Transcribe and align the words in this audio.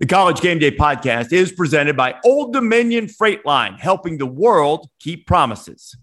The 0.00 0.06
College 0.06 0.40
Game 0.40 0.60
Day 0.60 0.70
podcast 0.70 1.32
is 1.32 1.50
presented 1.50 1.96
by 1.96 2.14
Old 2.24 2.52
Dominion 2.52 3.08
Freight 3.08 3.44
Line, 3.44 3.74
helping 3.74 4.16
the 4.16 4.26
world 4.26 4.88
keep 5.00 5.26
promises. 5.26 5.96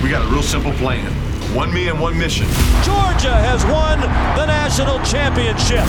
We 0.00 0.10
got 0.10 0.24
a 0.24 0.28
real 0.32 0.44
simple 0.44 0.70
plan 0.74 1.10
one 1.56 1.74
me 1.74 1.88
and 1.88 2.00
one 2.00 2.16
mission. 2.16 2.46
Georgia 2.86 3.34
has 3.34 3.64
won 3.64 3.98
the 3.98 4.46
national 4.46 5.02
championship. 5.02 5.82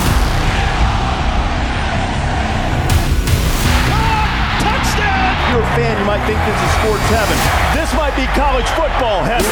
touchdown! 4.57 5.37
If 5.37 5.53
you're 5.53 5.61
a 5.61 5.75
fan, 5.77 5.93
you 5.99 6.05
might 6.09 6.25
think 6.25 6.41
this 6.49 6.57
is 6.57 6.71
sports 6.81 7.05
heaven. 7.13 7.37
This 7.77 7.93
might 7.93 8.15
be 8.17 8.25
college 8.33 8.65
football 8.73 9.21
heaven. 9.21 9.45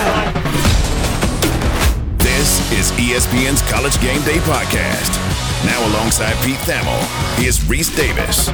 This 2.17 2.65
is 2.73 2.91
ESPN's 2.93 3.61
College 3.69 4.01
Game 4.01 4.23
Day 4.23 4.39
podcast. 4.39 5.28
Now, 5.65 5.85
alongside 5.87 6.33
Pete 6.45 6.57
Thamel, 6.59 7.37
here's 7.37 7.59
Rece 7.59 7.95
Davis. 7.95 8.49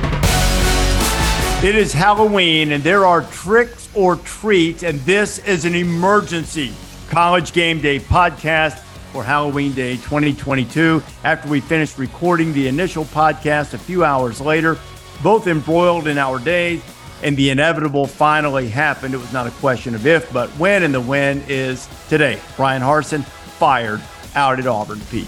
It 1.64 1.76
is 1.76 1.94
Halloween, 1.94 2.72
and 2.72 2.84
there 2.84 3.06
are 3.06 3.22
tricks 3.24 3.90
or 3.94 4.16
treats, 4.18 4.84
and 4.84 5.00
this 5.02 5.40
is 5.40 5.66
an 5.66 5.76
emergency 5.76 6.74
College 7.10 7.54
Game 7.54 7.80
Day 7.80 8.00
podcast 8.00 8.80
for 9.14 9.24
Halloween 9.24 9.74
Day 9.74 9.98
2022. 9.98 11.02
After 11.24 11.48
we 11.48 11.62
finished 11.62 11.98
recording 11.98 12.52
the 12.54 12.68
initial 12.68 13.06
podcast 13.06 13.74
a 13.74 13.78
few 13.78 14.04
hours 14.04 14.42
later, 14.42 14.78
both 15.24 15.48
embroiled 15.48 16.08
in 16.08 16.18
our 16.18 16.40
days, 16.40 16.82
and 17.24 17.38
the 17.38 17.52
inevitable 17.52 18.08
finally 18.08 18.68
happened. 18.68 19.14
It 19.14 19.18
was 19.18 19.32
not 19.32 19.48
a 19.48 19.52
question 19.52 19.94
of 19.94 20.08
if, 20.08 20.32
but 20.34 20.50
when, 20.58 20.84
and 20.84 20.94
the 20.94 21.02
when 21.02 21.44
is 21.48 21.88
today. 22.10 22.40
Bryan 22.58 22.82
Harsin 22.82 23.24
fired 23.24 24.02
out 24.36 24.60
at 24.60 24.68
Auburn, 24.68 25.00
Pete. 25.12 25.28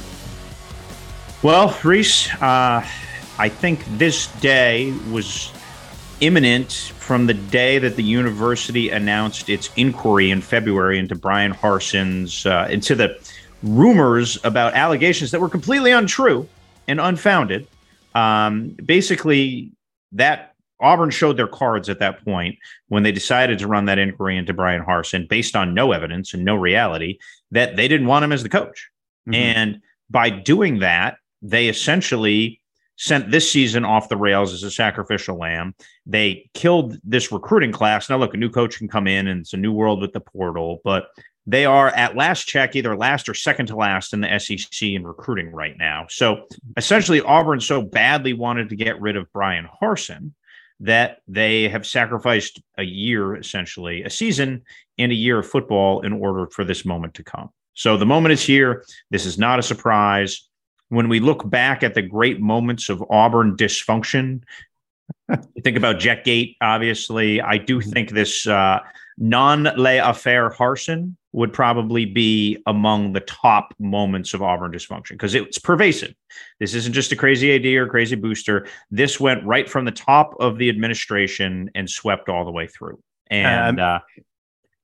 Well, 1.43 1.69
Rece, 1.69 2.33
uh, 2.41 2.83
I 3.37 3.49
think 3.49 3.85
this 3.99 4.25
day 4.41 4.91
was 5.11 5.53
imminent 6.19 6.71
from 6.97 7.27
the 7.27 7.35
day 7.35 7.77
that 7.77 7.95
the 7.95 8.03
university 8.03 8.89
announced 8.89 9.47
its 9.47 9.69
inquiry 9.75 10.31
in 10.31 10.41
February 10.41 10.97
into 10.97 11.13
Bryan 11.13 11.53
Harsin's, 11.53 12.47
uh, 12.47 12.67
into 12.71 12.95
the 12.95 13.19
rumors 13.61 14.43
about 14.43 14.73
allegations 14.73 15.29
that 15.29 15.39
were 15.39 15.47
completely 15.47 15.91
untrue 15.91 16.49
and 16.87 16.99
unfounded. 16.99 17.67
Um, 18.15 18.69
basically, 18.83 19.71
that 20.13 20.55
Auburn 20.79 21.11
showed 21.11 21.37
their 21.37 21.47
cards 21.47 21.87
at 21.87 21.99
that 21.99 22.25
point 22.25 22.57
when 22.87 23.03
they 23.03 23.11
decided 23.11 23.59
to 23.59 23.67
run 23.67 23.85
that 23.85 23.99
inquiry 23.99 24.37
into 24.37 24.53
Bryan 24.53 24.83
Harsin 24.83 25.29
based 25.29 25.55
on 25.55 25.75
no 25.75 25.91
evidence 25.91 26.33
and 26.33 26.43
no 26.43 26.55
reality 26.55 27.19
that 27.51 27.75
they 27.75 27.87
didn't 27.87 28.07
want 28.07 28.25
him 28.25 28.31
as 28.31 28.41
the 28.41 28.49
coach. 28.49 28.89
Mm-hmm. 29.27 29.35
And 29.35 29.81
by 30.09 30.31
doing 30.31 30.79
that, 30.79 31.17
they 31.41 31.69
essentially 31.69 32.61
sent 32.97 33.29
this 33.29 33.51
season 33.51 33.85
off 33.85 34.09
the 34.09 34.17
rails 34.17 34.53
as 34.53 34.63
a 34.63 34.71
sacrificial 34.71 35.37
lamb. 35.37 35.75
They 36.05 36.49
killed 36.53 36.97
this 37.03 37.31
recruiting 37.31 37.71
class. 37.71 38.09
Now, 38.09 38.17
look, 38.17 38.33
a 38.33 38.37
new 38.37 38.49
coach 38.49 38.77
can 38.77 38.87
come 38.87 39.07
in 39.07 39.27
and 39.27 39.41
it's 39.41 39.53
a 39.53 39.57
new 39.57 39.71
world 39.71 40.01
with 40.01 40.13
the 40.13 40.19
portal, 40.19 40.81
but 40.83 41.09
they 41.45 41.65
are 41.65 41.89
at 41.89 42.17
last 42.17 42.47
check 42.47 42.75
either 42.75 42.97
last 42.97 43.29
or 43.29 43.33
second 43.33 43.67
to 43.67 43.75
last 43.75 44.13
in 44.13 44.21
the 44.21 44.39
SEC 44.39 44.81
in 44.81 45.05
recruiting 45.05 45.51
right 45.51 45.77
now. 45.77 46.05
So 46.09 46.45
essentially, 46.75 47.21
Auburn 47.21 47.61
so 47.61 47.81
badly 47.81 48.33
wanted 48.33 48.69
to 48.69 48.75
get 48.75 48.99
rid 48.99 49.15
of 49.15 49.31
Bryan 49.31 49.67
Harsin 49.81 50.31
that 50.79 51.19
they 51.27 51.69
have 51.69 51.87
sacrificed 51.87 52.61
a 52.77 52.83
year, 52.83 53.35
essentially, 53.35 54.03
a 54.03 54.09
season 54.09 54.63
and 54.97 55.11
a 55.11 55.15
year 55.15 55.39
of 55.39 55.47
football 55.47 56.01
in 56.01 56.13
order 56.13 56.47
for 56.47 56.63
this 56.63 56.83
moment 56.83 57.13
to 57.15 57.23
come. 57.23 57.49
So 57.73 57.95
the 57.95 58.05
moment 58.05 58.33
is 58.33 58.43
here. 58.43 58.83
This 59.09 59.25
is 59.25 59.37
not 59.37 59.59
a 59.59 59.63
surprise 59.63 60.46
when 60.89 61.09
we 61.09 61.19
look 61.19 61.49
back 61.49 61.83
at 61.83 61.93
the 61.93 62.01
great 62.01 62.39
moments 62.39 62.89
of 62.89 63.03
Auburn 63.09 63.55
dysfunction, 63.55 64.43
think 65.63 65.77
about 65.77 65.97
Jetgate, 65.97 66.55
obviously. 66.61 67.41
I 67.41 67.57
do 67.57 67.81
think 67.81 68.11
this 68.11 68.47
uh, 68.47 68.79
non 69.17 69.63
lay 69.75 69.97
affair 69.99 70.49
Harsin 70.49 71.15
would 71.33 71.53
probably 71.53 72.05
be 72.05 72.57
among 72.65 73.13
the 73.13 73.19
top 73.19 73.73
moments 73.79 74.33
of 74.33 74.41
Auburn 74.41 74.71
dysfunction 74.71 75.11
because 75.11 75.35
it's 75.35 75.59
pervasive. 75.59 76.15
This 76.59 76.73
isn't 76.73 76.93
just 76.93 77.11
a 77.11 77.15
crazy 77.15 77.55
AD 77.55 77.65
or 77.65 77.87
crazy 77.87 78.15
booster. 78.15 78.67
This 78.89 79.19
went 79.19 79.43
right 79.45 79.69
from 79.69 79.85
the 79.85 79.91
top 79.91 80.35
of 80.39 80.57
the 80.57 80.69
administration 80.69 81.69
and 81.75 81.89
swept 81.89 82.29
all 82.29 82.45
the 82.45 82.51
way 82.51 82.67
through. 82.67 82.99
And 83.29 83.79
um, 83.79 83.85
uh, 83.85 84.23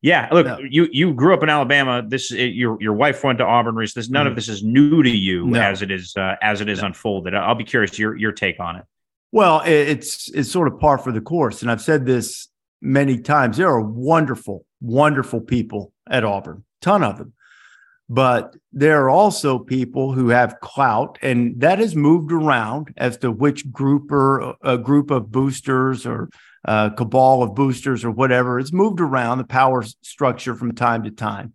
yeah, 0.03 0.27
look, 0.33 0.45
no. 0.45 0.59
you 0.59 0.89
you 0.91 1.13
grew 1.13 1.33
up 1.33 1.43
in 1.43 1.49
Alabama. 1.49 2.03
This 2.05 2.29
your 2.29 2.77
your 2.81 2.91
wife 2.91 3.23
went 3.23 3.37
to 3.37 3.45
Auburn. 3.45 3.75
Rece. 3.75 3.93
This 3.93 4.09
none 4.09 4.25
mm. 4.25 4.31
of 4.31 4.35
this 4.35 4.49
is 4.49 4.61
new 4.61 5.01
to 5.01 5.09
you 5.09 5.47
no. 5.47 5.61
as 5.61 5.81
it 5.81 5.89
is 5.89 6.13
uh, 6.17 6.35
as 6.41 6.59
it 6.59 6.67
is 6.67 6.81
no. 6.81 6.87
unfolded. 6.87 7.33
I'll 7.33 7.55
be 7.55 7.63
curious 7.63 7.97
your 7.97 8.13
your 8.17 8.33
take 8.33 8.59
on 8.59 8.75
it. 8.75 8.83
Well, 9.31 9.61
it's 9.65 10.29
it's 10.31 10.51
sort 10.51 10.67
of 10.67 10.77
par 10.77 10.97
for 10.97 11.13
the 11.13 11.21
course, 11.21 11.61
and 11.61 11.71
I've 11.71 11.81
said 11.81 12.05
this 12.05 12.49
many 12.81 13.17
times. 13.17 13.55
There 13.55 13.69
are 13.69 13.79
wonderful, 13.79 14.65
wonderful 14.81 15.39
people 15.39 15.93
at 16.09 16.25
Auburn, 16.25 16.65
ton 16.81 17.01
of 17.01 17.17
them, 17.17 17.31
but 18.09 18.55
there 18.71 19.03
are 19.03 19.09
also 19.09 19.59
people 19.59 20.13
who 20.13 20.29
have 20.29 20.59
clout, 20.59 21.17
and 21.21 21.59
that 21.61 21.79
has 21.79 21.95
moved 21.95 22.31
around 22.31 22.93
as 22.97 23.17
to 23.17 23.31
which 23.31 23.71
group 23.71 24.11
or 24.11 24.55
a 24.61 24.77
group 24.77 25.09
of 25.11 25.31
boosters 25.31 26.05
or 26.05 26.29
uh, 26.65 26.89
cabal 26.91 27.43
of 27.43 27.55
boosters 27.55 28.03
or 28.03 28.11
whatever. 28.11 28.59
It's 28.59 28.73
moved 28.73 28.99
around 28.99 29.37
the 29.37 29.43
power 29.43 29.83
structure 30.01 30.55
from 30.55 30.75
time 30.75 31.03
to 31.03 31.11
time, 31.11 31.53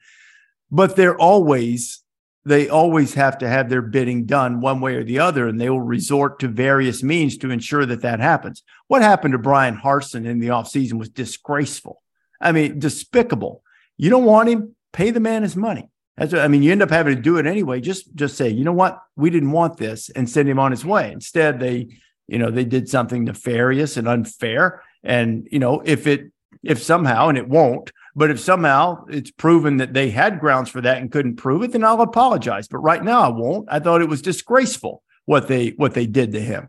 but 0.70 0.97
they're 0.97 1.19
always 1.19 2.03
they 2.44 2.69
always 2.69 3.12
have 3.15 3.38
to 3.38 3.48
have 3.48 3.69
their 3.69 3.82
bidding 3.82 4.25
done 4.25 4.60
one 4.60 4.80
way 4.80 4.94
or 4.94 5.04
the 5.04 5.19
other, 5.19 5.47
and 5.47 5.60
they 5.60 5.69
will 5.69 5.82
resort 5.82 6.38
to 6.38 6.48
various 6.48 7.03
means 7.03 7.36
to 7.36 7.50
ensure 7.50 7.84
that 7.84 8.00
that 8.00 8.20
happens. 8.20 8.62
What 8.86 9.03
happened 9.03 9.32
to 9.32 9.38
Bryan 9.38 9.76
Harsin 9.76 10.25
in 10.25 10.38
the 10.38 10.48
offseason 10.48 10.94
was 10.94 11.10
disgraceful. 11.10 12.03
I 12.41 12.53
mean, 12.53 12.78
despicable. 12.78 13.62
You 13.98 14.09
don't 14.09 14.25
want 14.25 14.48
him, 14.48 14.76
pay 14.92 15.10
the 15.10 15.20
man 15.20 15.42
his 15.42 15.56
money. 15.56 15.91
That's 16.18 16.32
what, 16.32 16.42
I 16.42 16.48
mean, 16.48 16.62
you 16.62 16.72
end 16.72 16.82
up 16.82 16.90
having 16.90 17.14
to 17.14 17.22
do 17.22 17.38
it 17.38 17.46
anyway. 17.46 17.80
Just 17.80 18.14
just 18.14 18.36
say, 18.36 18.48
you 18.48 18.64
know 18.64 18.72
what, 18.72 19.00
we 19.16 19.30
didn't 19.30 19.52
want 19.52 19.76
this, 19.76 20.10
and 20.10 20.28
send 20.28 20.48
him 20.48 20.58
on 20.58 20.72
his 20.72 20.84
way. 20.84 21.12
Instead, 21.12 21.60
they, 21.60 21.88
you 22.26 22.38
know, 22.38 22.50
they 22.50 22.64
did 22.64 22.88
something 22.88 23.24
nefarious 23.24 23.96
and 23.96 24.08
unfair, 24.08 24.82
and, 25.04 25.46
you 25.50 25.58
know, 25.58 25.80
if 25.84 26.06
it, 26.06 26.32
if 26.62 26.82
somehow, 26.82 27.28
and 27.28 27.38
it 27.38 27.48
won't, 27.48 27.92
but 28.16 28.30
if 28.30 28.40
somehow 28.40 29.04
it's 29.08 29.30
proven 29.30 29.76
that 29.76 29.94
they 29.94 30.10
had 30.10 30.40
grounds 30.40 30.68
for 30.68 30.80
that 30.80 30.98
and 30.98 31.12
couldn't 31.12 31.36
prove 31.36 31.62
it, 31.62 31.70
then 31.70 31.84
I'll 31.84 32.00
apologize. 32.00 32.66
But 32.66 32.78
right 32.78 33.02
now 33.02 33.22
I 33.22 33.28
won't. 33.28 33.68
I 33.70 33.78
thought 33.78 34.02
it 34.02 34.08
was 34.08 34.22
disgraceful 34.22 35.04
what 35.24 35.46
they, 35.46 35.68
what 35.70 35.94
they 35.94 36.06
did 36.06 36.32
to 36.32 36.40
him. 36.40 36.68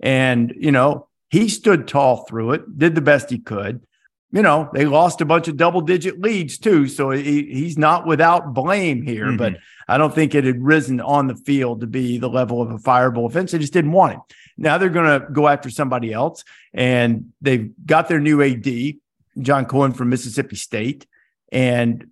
And, 0.00 0.52
you 0.58 0.72
know, 0.72 1.06
he 1.30 1.48
stood 1.48 1.86
tall 1.86 2.24
through 2.24 2.52
it, 2.52 2.78
did 2.78 2.96
the 2.96 3.00
best 3.00 3.30
he 3.30 3.38
could. 3.38 3.86
You 4.30 4.42
know, 4.42 4.68
they 4.74 4.84
lost 4.84 5.22
a 5.22 5.24
bunch 5.24 5.48
of 5.48 5.56
double 5.56 5.80
digit 5.80 6.20
leads 6.20 6.58
too. 6.58 6.86
So 6.86 7.10
he, 7.10 7.44
he's 7.44 7.78
not 7.78 8.06
without 8.06 8.52
blame 8.52 9.02
here, 9.02 9.26
mm-hmm. 9.26 9.36
but 9.38 9.56
I 9.88 9.96
don't 9.96 10.14
think 10.14 10.34
it 10.34 10.44
had 10.44 10.62
risen 10.62 11.00
on 11.00 11.28
the 11.28 11.34
field 11.34 11.80
to 11.80 11.86
be 11.86 12.18
the 12.18 12.28
level 12.28 12.60
of 12.60 12.70
a 12.70 12.76
fireable 12.76 13.26
offense. 13.26 13.52
They 13.52 13.58
just 13.58 13.72
didn't 13.72 13.92
want 13.92 14.14
him. 14.14 14.20
Now 14.58 14.76
they're 14.76 14.90
going 14.90 15.20
to 15.20 15.26
go 15.30 15.48
after 15.48 15.70
somebody 15.70 16.12
else, 16.12 16.44
and 16.74 17.32
they've 17.40 17.70
got 17.86 18.08
their 18.08 18.20
new 18.20 18.42
AD, 18.42 18.96
John 19.40 19.64
Cohen 19.64 19.92
from 19.92 20.10
Mississippi 20.10 20.56
State, 20.56 21.06
and 21.50 22.08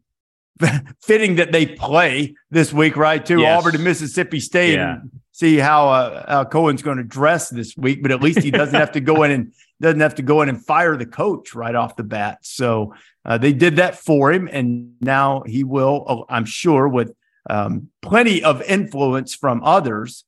fitting 1.02 1.36
that 1.36 1.52
they 1.52 1.66
play 1.66 2.34
this 2.50 2.72
week, 2.72 2.96
right? 2.96 3.24
To 3.26 3.40
yes. 3.40 3.58
Auburn 3.58 3.72
to 3.72 3.78
Mississippi 3.78 4.40
State, 4.40 4.74
yeah. 4.74 4.94
and 4.94 5.10
see 5.32 5.58
how 5.58 5.88
uh, 5.90 6.24
how 6.28 6.44
Cohen's 6.44 6.82
going 6.82 6.96
to 6.96 7.04
dress 7.04 7.50
this 7.50 7.76
week. 7.76 8.00
But 8.00 8.10
at 8.10 8.22
least 8.22 8.40
he 8.40 8.50
doesn't 8.50 8.78
have 8.78 8.92
to 8.92 9.00
go 9.00 9.22
in 9.22 9.30
and 9.30 9.52
doesn't 9.80 10.00
have 10.00 10.14
to 10.16 10.22
go 10.22 10.42
in 10.42 10.48
and 10.48 10.64
fire 10.64 10.96
the 10.96 11.06
coach 11.06 11.54
right 11.54 11.74
off 11.74 11.96
the 11.96 12.02
bat. 12.02 12.38
So 12.42 12.94
uh, 13.24 13.38
they 13.38 13.52
did 13.52 13.76
that 13.76 13.96
for 13.96 14.32
him, 14.32 14.48
and 14.50 14.94
now 15.00 15.42
he 15.46 15.64
will, 15.64 16.24
I'm 16.28 16.46
sure, 16.46 16.88
with 16.88 17.12
um, 17.48 17.88
plenty 18.02 18.42
of 18.42 18.62
influence 18.62 19.34
from 19.34 19.62
others, 19.62 20.24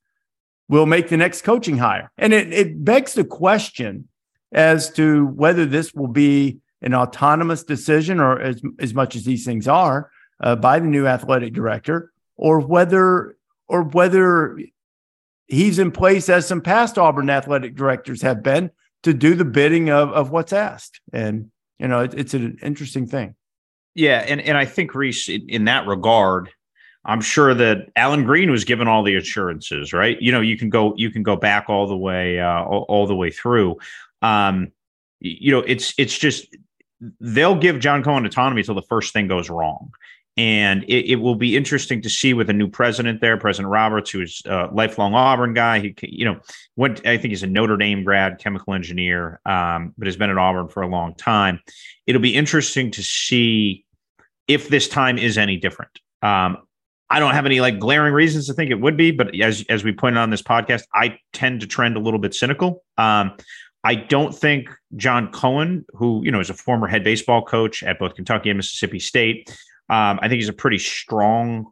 will 0.67 0.85
make 0.85 1.09
the 1.09 1.17
next 1.17 1.41
coaching 1.41 1.77
hire. 1.77 2.11
And 2.17 2.31
it, 2.31 2.53
it 2.53 2.85
begs 2.85 3.13
the 3.15 3.23
question 3.23 4.07
as 4.51 4.91
to 4.93 5.25
whether 5.25 5.65
this 5.65 5.93
will 5.93 6.07
be 6.07 6.59
an 6.81 6.93
autonomous 6.93 7.63
decision 7.63 8.19
or 8.19 8.39
as, 8.39 8.61
as 8.79 8.93
much 8.93 9.15
as 9.15 9.23
these 9.23 9.45
things 9.45 9.67
are 9.67 10.11
uh, 10.39 10.55
by 10.55 10.79
the 10.79 10.87
new 10.87 11.07
athletic 11.07 11.53
director 11.53 12.11
or 12.37 12.59
whether 12.59 13.35
or 13.67 13.83
whether 13.83 14.57
he's 15.47 15.79
in 15.79 15.91
place 15.91 16.29
as 16.29 16.47
some 16.47 16.61
past 16.61 16.97
Auburn 16.97 17.29
athletic 17.29 17.75
directors 17.75 18.21
have 18.21 18.41
been 18.41 18.71
to 19.03 19.13
do 19.13 19.35
the 19.35 19.45
bidding 19.45 19.89
of, 19.89 20.09
of 20.11 20.31
what's 20.31 20.53
asked. 20.53 20.99
And, 21.13 21.51
you 21.79 21.87
know, 21.87 22.01
it, 22.01 22.13
it's 22.13 22.33
an 22.33 22.57
interesting 22.61 23.07
thing. 23.07 23.35
Yeah. 23.95 24.25
And, 24.27 24.41
and 24.41 24.57
I 24.57 24.65
think, 24.65 24.91
Rece, 24.91 25.33
in, 25.33 25.49
in 25.49 25.65
that 25.65 25.87
regard, 25.87 26.49
I'm 27.05 27.21
sure 27.21 27.53
that 27.53 27.89
Allen 27.95 28.23
Greene 28.23 28.51
was 28.51 28.65
given 28.65 28.87
all 28.87 29.03
the 29.03 29.15
assurances, 29.15 29.93
right? 29.93 30.21
You 30.21 30.31
know, 30.31 30.41
you 30.41 30.57
can 30.57 30.69
go 30.69 30.93
you 30.97 31.09
can 31.09 31.23
go 31.23 31.35
back 31.35 31.69
all 31.69 31.87
the 31.87 31.97
way 31.97 32.39
uh, 32.39 32.63
all, 32.63 32.85
all 32.89 33.07
the 33.07 33.15
way 33.15 33.31
through. 33.31 33.77
Um, 34.21 34.73
you 35.19 35.51
know, 35.51 35.59
it's 35.59 35.93
it's 35.97 36.17
just 36.17 36.55
they'll 37.21 37.55
give 37.55 37.79
John 37.79 38.03
Cohen 38.03 38.25
autonomy 38.25 38.61
until 38.61 38.75
the 38.75 38.81
first 38.83 39.13
thing 39.13 39.27
goes 39.27 39.49
wrong. 39.49 39.91
And 40.37 40.83
it, 40.83 41.11
it, 41.11 41.15
will 41.17 41.35
be 41.35 41.57
interesting 41.57 42.01
to 42.01 42.09
see 42.09 42.33
with 42.33 42.49
a 42.49 42.53
new 42.53 42.69
president 42.69 43.19
there, 43.19 43.35
President 43.35 43.69
Roberts, 43.69 44.09
who's 44.09 44.41
a 44.45 44.69
lifelong 44.71 45.13
Auburn 45.13 45.53
guy. 45.53 45.79
He, 45.79 45.95
you 46.03 46.23
know, 46.23 46.39
went. 46.77 47.05
I 47.05 47.17
think 47.17 47.31
he's 47.31 47.43
a 47.43 47.47
Notre 47.47 47.75
Dame 47.75 48.05
grad, 48.05 48.39
chemical 48.39 48.73
engineer, 48.73 49.41
um, 49.45 49.93
but 49.97 50.07
has 50.07 50.15
been 50.15 50.29
at 50.29 50.37
Auburn 50.37 50.69
for 50.69 50.81
a 50.81 50.87
long 50.87 51.13
time. 51.15 51.59
It'll 52.07 52.21
be 52.21 52.35
interesting 52.35 52.91
to 52.91 53.03
see 53.03 53.85
if 54.47 54.69
this 54.69 54.87
time 54.87 55.17
is 55.17 55.37
any 55.37 55.57
different. 55.57 55.91
Um, 56.21 56.59
I 57.09 57.19
don't 57.19 57.33
have 57.33 57.45
any 57.45 57.59
like 57.59 57.79
glaring 57.79 58.13
reasons 58.13 58.47
to 58.47 58.53
think 58.53 58.71
it 58.71 58.79
would 58.79 58.95
be, 58.95 59.11
but 59.11 59.35
as 59.39 59.65
as 59.67 59.83
we 59.83 59.91
pointed 59.91 60.19
on 60.19 60.29
this 60.29 60.41
podcast, 60.41 60.83
I 60.93 61.17
tend 61.33 61.61
to 61.61 61.67
trend 61.67 61.97
a 61.97 61.99
little 61.99 62.19
bit 62.19 62.33
cynical. 62.33 62.83
Um, 62.97 63.35
I 63.83 63.95
don't 63.95 64.35
think 64.35 64.69
John 64.95 65.31
Cohen, 65.31 65.85
who 65.93 66.21
you 66.23 66.31
know 66.31 66.39
is 66.39 66.49
a 66.49 66.53
former 66.53 66.87
head 66.87 67.03
baseball 67.03 67.43
coach 67.43 67.81
at 67.83 67.97
both 67.97 68.15
Kentucky 68.15 68.49
and 68.49 68.57
Mississippi 68.57 68.99
State, 68.99 69.55
um, 69.89 70.19
I 70.21 70.27
think 70.27 70.39
he's 70.39 70.49
a 70.49 70.53
pretty 70.53 70.77
strong 70.77 71.71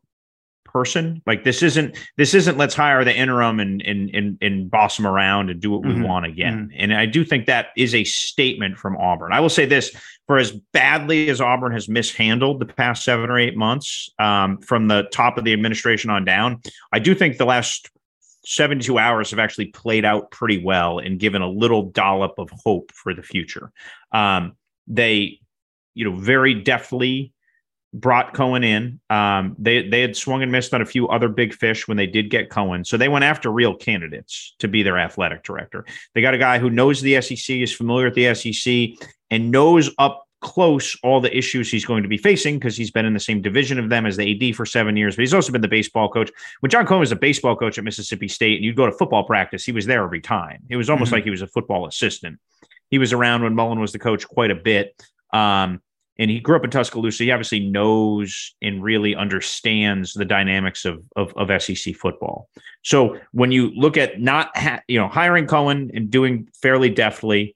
person. 0.65 1.21
Like 1.25 1.43
this 1.43 1.63
isn't 1.63 1.97
this 2.17 2.33
isn't 2.33 2.57
let's 2.57 2.75
hire 2.75 3.03
the 3.03 3.15
interim 3.15 3.59
and 3.59 3.81
and 3.81 4.09
and, 4.13 4.37
and 4.41 4.69
boss 4.69 4.99
him 4.99 5.07
around 5.07 5.49
and 5.49 5.59
do 5.59 5.71
what 5.71 5.81
mm-hmm. 5.81 6.01
we 6.01 6.07
want 6.07 6.25
again. 6.25 6.69
Mm-hmm. 6.69 6.79
And 6.79 6.93
I 6.93 7.05
do 7.05 7.23
think 7.25 7.45
that 7.45 7.67
is 7.75 7.95
a 7.95 8.03
statement 8.03 8.77
from 8.77 8.97
Auburn. 8.97 9.33
I 9.33 9.39
will 9.39 9.49
say 9.49 9.65
this: 9.65 9.95
for 10.27 10.37
as 10.37 10.51
badly 10.73 11.29
as 11.29 11.41
Auburn 11.41 11.71
has 11.71 11.89
mishandled 11.89 12.59
the 12.59 12.65
past 12.65 13.03
seven 13.03 13.29
or 13.29 13.39
eight 13.39 13.57
months, 13.57 14.09
um, 14.19 14.59
from 14.59 14.87
the 14.87 15.07
top 15.11 15.37
of 15.37 15.45
the 15.45 15.53
administration 15.53 16.09
on 16.09 16.25
down, 16.25 16.61
I 16.91 16.99
do 16.99 17.15
think 17.15 17.37
the 17.37 17.45
last 17.45 17.89
72 18.45 18.97
hours 18.97 19.31
have 19.31 19.39
actually 19.39 19.65
played 19.65 20.05
out 20.05 20.31
pretty 20.31 20.63
well 20.63 20.99
and 20.99 21.19
given 21.19 21.41
a 21.41 21.49
little 21.49 21.83
dollop 21.83 22.39
of 22.39 22.49
hope 22.51 22.91
for 22.93 23.13
the 23.13 23.21
future. 23.21 23.71
Um, 24.13 24.55
they, 24.87 25.41
you 25.95 26.09
know, 26.09 26.15
very 26.15 26.53
deftly 26.53 27.33
brought 27.93 28.33
Cohen 28.33 28.63
in. 28.63 28.99
Um, 29.09 29.55
they 29.57 29.87
they 29.87 30.01
had 30.01 30.15
swung 30.15 30.43
and 30.43 30.51
missed 30.51 30.73
on 30.73 30.81
a 30.81 30.85
few 30.85 31.07
other 31.07 31.29
big 31.29 31.53
fish 31.53 31.87
when 31.87 31.97
they 31.97 32.07
did 32.07 32.29
get 32.29 32.49
Cohen, 32.49 32.83
so 32.83 32.97
they 32.97 33.09
went 33.09 33.25
after 33.25 33.49
real 33.49 33.75
candidates 33.75 34.55
to 34.59 34.67
be 34.67 34.83
their 34.83 34.97
athletic 34.97 35.43
director. 35.43 35.85
They 36.13 36.21
got 36.21 36.33
a 36.33 36.37
guy 36.37 36.59
who 36.59 36.69
knows 36.69 37.01
the 37.01 37.21
SEC, 37.21 37.57
is 37.57 37.73
familiar 37.73 38.05
with 38.05 38.15
the 38.15 38.33
SEC, 38.33 39.07
and 39.31 39.51
knows 39.51 39.89
up 39.97 40.27
close 40.41 40.95
all 41.01 41.19
the 41.19 41.35
issues 41.35 41.71
he's 41.71 41.85
going 41.85 42.03
to 42.03 42.09
be 42.09 42.17
facing 42.17 42.59
because 42.59 42.77
he's 42.77 42.91
been 42.91 43.05
in 43.05 43.13
the 43.13 43.19
same 43.19 43.41
division 43.41 43.79
of 43.79 43.89
them 43.89 44.05
as 44.05 44.17
the 44.17 44.49
AD 44.49 44.55
for 44.55 44.65
seven 44.65 44.95
years, 44.95 45.15
but 45.15 45.23
he's 45.23 45.33
also 45.33 45.51
been 45.51 45.61
the 45.61 45.67
baseball 45.67 46.09
coach. 46.09 46.31
When 46.59 46.69
John 46.69 46.85
Cohen 46.85 46.99
was 46.99 47.11
a 47.11 47.15
baseball 47.15 47.55
coach 47.55 47.77
at 47.77 47.83
Mississippi 47.83 48.27
State 48.27 48.57
and 48.57 48.65
you'd 48.65 48.75
go 48.75 48.85
to 48.85 48.91
football 48.91 49.23
practice, 49.23 49.65
he 49.65 49.71
was 49.71 49.85
there 49.85 50.03
every 50.03 50.21
time. 50.21 50.63
It 50.69 50.77
was 50.77 50.89
almost 50.89 51.07
mm-hmm. 51.07 51.15
like 51.15 51.23
he 51.23 51.31
was 51.31 51.41
a 51.41 51.47
football 51.47 51.87
assistant. 51.87 52.39
He 52.89 52.99
was 52.99 53.13
around 53.13 53.43
when 53.43 53.55
Mullen 53.55 53.79
was 53.79 53.91
the 53.91 53.99
coach 53.99 54.27
quite 54.27 54.51
a 54.51 54.55
bit. 54.55 54.95
Um, 55.33 55.81
and 56.19 56.31
he 56.31 56.39
grew 56.39 56.55
up 56.55 56.63
in 56.63 56.69
Tuscaloosa. 56.69 57.23
He 57.23 57.31
obviously 57.31 57.59
knows 57.59 58.55
and 58.61 58.83
really 58.83 59.15
understands 59.15 60.13
the 60.13 60.25
dynamics 60.25 60.85
of, 60.85 61.03
of, 61.15 61.33
of 61.35 61.61
SEC 61.61 61.95
football. 61.95 62.49
So 62.83 63.19
when 63.31 63.51
you 63.51 63.71
look 63.75 63.97
at 63.97 64.19
not 64.19 64.55
ha- 64.57 64.81
you 64.87 64.99
know 64.99 65.07
hiring 65.07 65.47
Cohen 65.47 65.91
and 65.93 66.09
doing 66.09 66.49
fairly 66.61 66.89
deftly, 66.89 67.55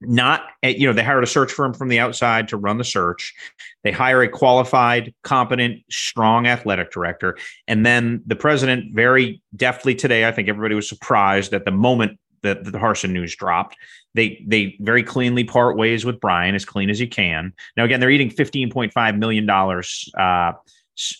not 0.00 0.42
eh, 0.62 0.74
you 0.76 0.86
know 0.86 0.92
they 0.92 1.02
hired 1.02 1.24
a 1.24 1.26
search 1.26 1.52
firm 1.52 1.74
from 1.74 1.88
the 1.88 1.98
outside 1.98 2.48
to 2.48 2.56
run 2.56 2.78
the 2.78 2.84
search 2.84 3.34
they 3.82 3.90
hire 3.90 4.22
a 4.22 4.28
qualified 4.28 5.12
competent 5.24 5.82
strong 5.90 6.46
athletic 6.46 6.92
director 6.92 7.36
and 7.66 7.84
then 7.84 8.22
the 8.26 8.36
president 8.36 8.94
very 8.94 9.42
deftly 9.56 9.94
today 9.94 10.26
i 10.26 10.30
think 10.30 10.48
everybody 10.48 10.74
was 10.74 10.88
surprised 10.88 11.52
at 11.52 11.64
the 11.64 11.72
moment 11.72 12.18
that 12.42 12.64
the 12.64 12.78
harsin 12.78 13.10
news 13.10 13.34
dropped. 13.36 13.76
They 14.14 14.44
they 14.46 14.76
very 14.80 15.02
cleanly 15.02 15.44
part 15.44 15.76
ways 15.76 16.04
with 16.04 16.20
bryan 16.20 16.54
as 16.54 16.64
clean 16.64 16.90
as 16.90 17.00
you 17.00 17.08
can. 17.08 17.52
Now 17.76 17.84
again 17.84 18.00
they're 18.00 18.10
eating 18.10 18.30
15.5 18.30 19.18
million 19.18 19.46
dollars 19.46 20.10
uh, 20.18 20.52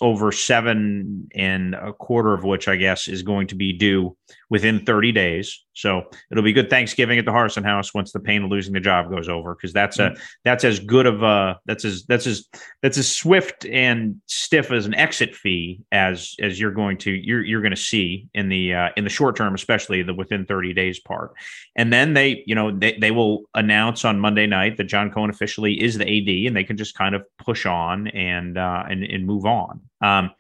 over 0.00 0.32
seven 0.32 1.29
and 1.35 1.75
a 1.75 1.93
quarter 1.93 2.35
of 2.35 2.44
which 2.44 2.67
I 2.69 2.76
guess 2.76 3.09
is 3.09 3.23
going 3.23 3.47
to 3.49 3.55
be 3.55 3.73
due 3.73 4.17
within 4.50 4.85
30 4.85 5.12
days. 5.12 5.65
So 5.75 6.03
it'll 6.31 6.43
be 6.43 6.53
good 6.53 6.71
Thanksgiving 6.71 7.19
at 7.19 7.25
the 7.25 7.31
Harsin 7.31 7.65
House 7.65 7.95
once 7.95 8.12
the 8.12 8.21
pain 8.21 8.45
of 8.45 8.50
losing 8.50 8.73
the 8.73 8.81
job 8.81 9.11
goes 9.11 9.29
over, 9.29 9.55
because 9.55 9.73
that's 9.73 9.99
a 9.99 10.11
mm. 10.11 10.21
that's 10.45 10.65
as 10.65 10.81
good 10.81 11.06
of 11.06 11.23
a 11.23 11.61
that's 11.67 11.85
as 11.85 12.05
that's 12.06 12.27
as 12.27 12.47
that's 12.83 12.99
as 12.99 13.09
swift 13.09 13.65
and 13.67 14.21
stiff 14.27 14.73
as 14.73 14.87
an 14.87 14.95
exit 14.95 15.37
fee 15.37 15.81
as 15.93 16.35
as 16.41 16.59
you're 16.59 16.73
going 16.73 16.99
to 16.99 17.12
you're 17.12 17.45
you're 17.45 17.61
going 17.61 17.71
to 17.71 17.77
see 17.77 18.27
in 18.35 18.49
the 18.49 18.75
uh, 18.75 18.89
in 18.97 19.05
the 19.05 19.11
short 19.11 19.37
term, 19.37 19.55
especially 19.55 20.03
the 20.03 20.15
within 20.15 20.47
30 20.47 20.73
days 20.73 20.99
part. 20.99 21.33
And 21.77 21.93
then 21.93 22.15
they 22.15 22.43
you 22.47 22.55
know 22.55 22.77
they 22.77 22.99
they 22.99 23.11
will 23.11 23.45
announce 23.55 24.05
on 24.05 24.19
Monday 24.19 24.47
night 24.47 24.79
that 24.79 24.85
John 24.85 25.11
Cohen 25.12 25.31
officially 25.31 25.81
is 25.81 25.97
the 25.97 26.05
AD, 26.05 26.47
and 26.49 26.56
they 26.56 26.65
can 26.65 26.77
just 26.77 26.97
kind 26.97 27.15
of 27.15 27.23
push 27.39 27.67
on 27.67 28.09
and 28.09 28.59
uh, 28.59 28.85
and 28.89 29.05
and 29.05 29.27
move 29.27 29.45
on. 29.45 29.81
Um, 30.00 30.31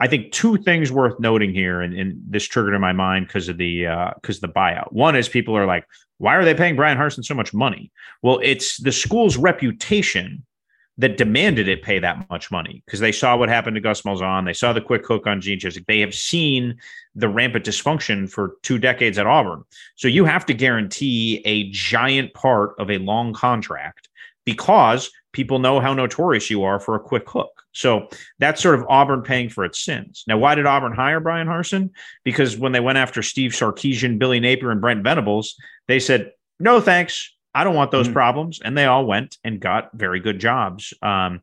I 0.00 0.06
think 0.06 0.32
two 0.32 0.56
things 0.58 0.92
worth 0.92 1.18
noting 1.18 1.52
here, 1.52 1.80
and, 1.80 1.92
and 1.92 2.20
this 2.26 2.44
triggered 2.44 2.74
in 2.74 2.80
my 2.80 2.92
mind 2.92 3.26
because 3.26 3.48
of 3.48 3.58
the 3.58 3.82
because 4.20 4.42
uh, 4.42 4.46
the 4.46 4.52
buyout. 4.52 4.92
One 4.92 5.16
is 5.16 5.28
people 5.28 5.56
are 5.56 5.66
like, 5.66 5.86
why 6.18 6.36
are 6.36 6.44
they 6.44 6.54
paying 6.54 6.76
Bryan 6.76 6.98
Harsin 6.98 7.24
so 7.24 7.34
much 7.34 7.52
money? 7.52 7.90
Well, 8.22 8.40
it's 8.42 8.78
the 8.78 8.92
school's 8.92 9.36
reputation 9.36 10.44
that 10.98 11.16
demanded 11.16 11.68
it 11.68 11.82
pay 11.82 12.00
that 12.00 12.28
much 12.28 12.50
money 12.50 12.82
because 12.84 12.98
they 12.98 13.12
saw 13.12 13.36
what 13.36 13.48
happened 13.48 13.76
to 13.76 13.80
Gus 13.80 14.02
Malzahn. 14.02 14.44
They 14.44 14.52
saw 14.52 14.72
the 14.72 14.80
quick 14.80 15.06
hook 15.06 15.28
on 15.28 15.40
Gene 15.40 15.60
Chizik. 15.60 15.86
They 15.86 16.00
have 16.00 16.14
seen 16.14 16.76
the 17.14 17.28
rampant 17.28 17.64
dysfunction 17.64 18.28
for 18.28 18.56
two 18.62 18.78
decades 18.78 19.16
at 19.16 19.26
Auburn. 19.26 19.62
So 19.94 20.08
you 20.08 20.24
have 20.24 20.44
to 20.46 20.54
guarantee 20.54 21.40
a 21.44 21.70
giant 21.70 22.34
part 22.34 22.74
of 22.80 22.90
a 22.90 22.98
long 22.98 23.32
contract 23.32 24.08
because 24.44 25.10
people 25.32 25.60
know 25.60 25.78
how 25.78 25.94
notorious 25.94 26.50
you 26.50 26.64
are 26.64 26.80
for 26.80 26.96
a 26.96 27.00
quick 27.00 27.28
hook. 27.28 27.57
So 27.78 28.08
that's 28.40 28.60
sort 28.60 28.74
of 28.74 28.84
Auburn 28.88 29.22
paying 29.22 29.50
for 29.50 29.64
its 29.64 29.80
sins. 29.80 30.24
Now, 30.26 30.36
why 30.36 30.56
did 30.56 30.66
Auburn 30.66 30.94
hire 30.94 31.20
Bryan 31.20 31.46
Harsin? 31.46 31.90
Because 32.24 32.56
when 32.56 32.72
they 32.72 32.80
went 32.80 32.98
after 32.98 33.22
Steve 33.22 33.52
Sarkisian, 33.52 34.18
Billy 34.18 34.40
Napier, 34.40 34.72
and 34.72 34.80
Brent 34.80 35.04
Venables, 35.04 35.54
they 35.86 36.00
said, 36.00 36.32
no, 36.58 36.80
thanks. 36.80 37.32
I 37.54 37.62
don't 37.62 37.76
want 37.76 37.92
those 37.92 38.06
mm-hmm. 38.06 38.14
problems. 38.14 38.60
And 38.60 38.76
they 38.76 38.86
all 38.86 39.06
went 39.06 39.38
and 39.44 39.60
got 39.60 39.90
very 39.94 40.18
good 40.18 40.40
jobs. 40.40 40.92
Um, 41.02 41.40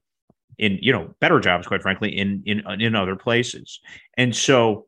in 0.57 0.79
you 0.81 0.93
know 0.93 1.13
better 1.19 1.41
jobs 1.41 1.67
quite 1.67 1.81
frankly 1.81 2.17
in 2.17 2.41
in 2.45 2.61
in 2.79 2.95
other 2.95 3.17
places 3.17 3.81
and 4.17 4.33
so 4.33 4.87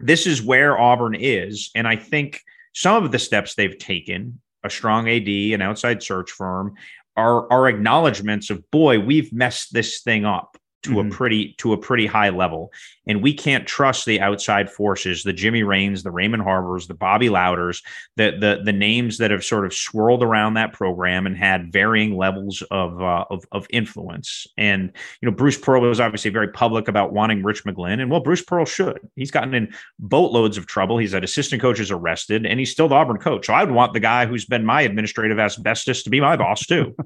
this 0.00 0.26
is 0.26 0.42
where 0.42 0.76
auburn 0.76 1.14
is 1.14 1.70
and 1.76 1.86
i 1.86 1.94
think 1.94 2.40
some 2.74 3.04
of 3.04 3.12
the 3.12 3.18
steps 3.20 3.54
they've 3.54 3.78
taken 3.78 4.40
a 4.64 4.70
strong 4.70 5.08
ad 5.08 5.28
an 5.28 5.62
outside 5.62 6.02
search 6.02 6.32
firm 6.32 6.74
are 7.16 7.50
are 7.52 7.68
acknowledgments 7.68 8.50
of 8.50 8.70
boy 8.70 8.98
we've 8.98 9.32
messed 9.32 9.72
this 9.72 10.00
thing 10.00 10.24
up 10.24 10.53
to 10.84 10.90
mm-hmm. 10.90 11.08
a 11.08 11.10
pretty 11.10 11.54
to 11.58 11.72
a 11.72 11.78
pretty 11.78 12.06
high 12.06 12.28
level. 12.28 12.72
And 13.06 13.22
we 13.22 13.34
can't 13.34 13.66
trust 13.66 14.06
the 14.06 14.20
outside 14.20 14.70
forces 14.70 15.22
the 15.22 15.32
jimmy 15.32 15.62
ranes 15.62 16.02
the 16.02 16.10
raymond 16.10 16.42
harberts 16.42 16.86
the 16.86 16.94
bobby 16.94 17.28
lowders 17.28 17.82
the 18.16 18.36
the 18.38 18.60
the 18.64 18.72
names 18.72 19.18
that 19.18 19.30
have 19.30 19.44
sort 19.44 19.66
of 19.66 19.74
swirled 19.74 20.22
around 20.22 20.54
that 20.54 20.72
program 20.72 21.26
and 21.26 21.36
had 21.36 21.72
varying 21.72 22.16
levels 22.16 22.62
of 22.70 23.00
uh, 23.02 23.24
of, 23.30 23.44
of 23.52 23.66
influence. 23.70 24.46
And 24.56 24.92
you 25.20 25.28
know 25.28 25.34
bruce 25.34 25.58
pearl 25.58 25.82
was 25.82 26.00
obviously 26.00 26.30
very 26.30 26.48
public 26.48 26.88
about 26.88 27.12
wanting 27.12 27.42
rich 27.42 27.64
mcglynn 27.64 28.00
and 28.00 28.10
well 28.10 28.20
bruce 28.20 28.42
pearl 28.42 28.64
should. 28.64 29.00
He's 29.16 29.30
gotten 29.30 29.54
in 29.54 29.74
boatloads 29.98 30.58
of 30.58 30.66
trouble. 30.66 30.98
He's 30.98 31.12
had 31.12 31.24
assistant 31.24 31.62
coaches 31.62 31.90
arrested 31.90 32.46
and 32.46 32.58
he's 32.58 32.70
still 32.70 32.88
the 32.88 32.94
auburn 32.94 33.18
coach. 33.18 33.46
So 33.46 33.54
i 33.54 33.64
would 33.64 33.74
want 33.74 33.94
the 33.94 34.00
guy 34.00 34.26
who's 34.26 34.44
been 34.44 34.64
my 34.64 34.82
administrative 34.82 35.38
asbestos 35.38 36.02
to 36.02 36.10
be 36.10 36.20
my 36.20 36.36
boss 36.36 36.66
too. 36.66 36.94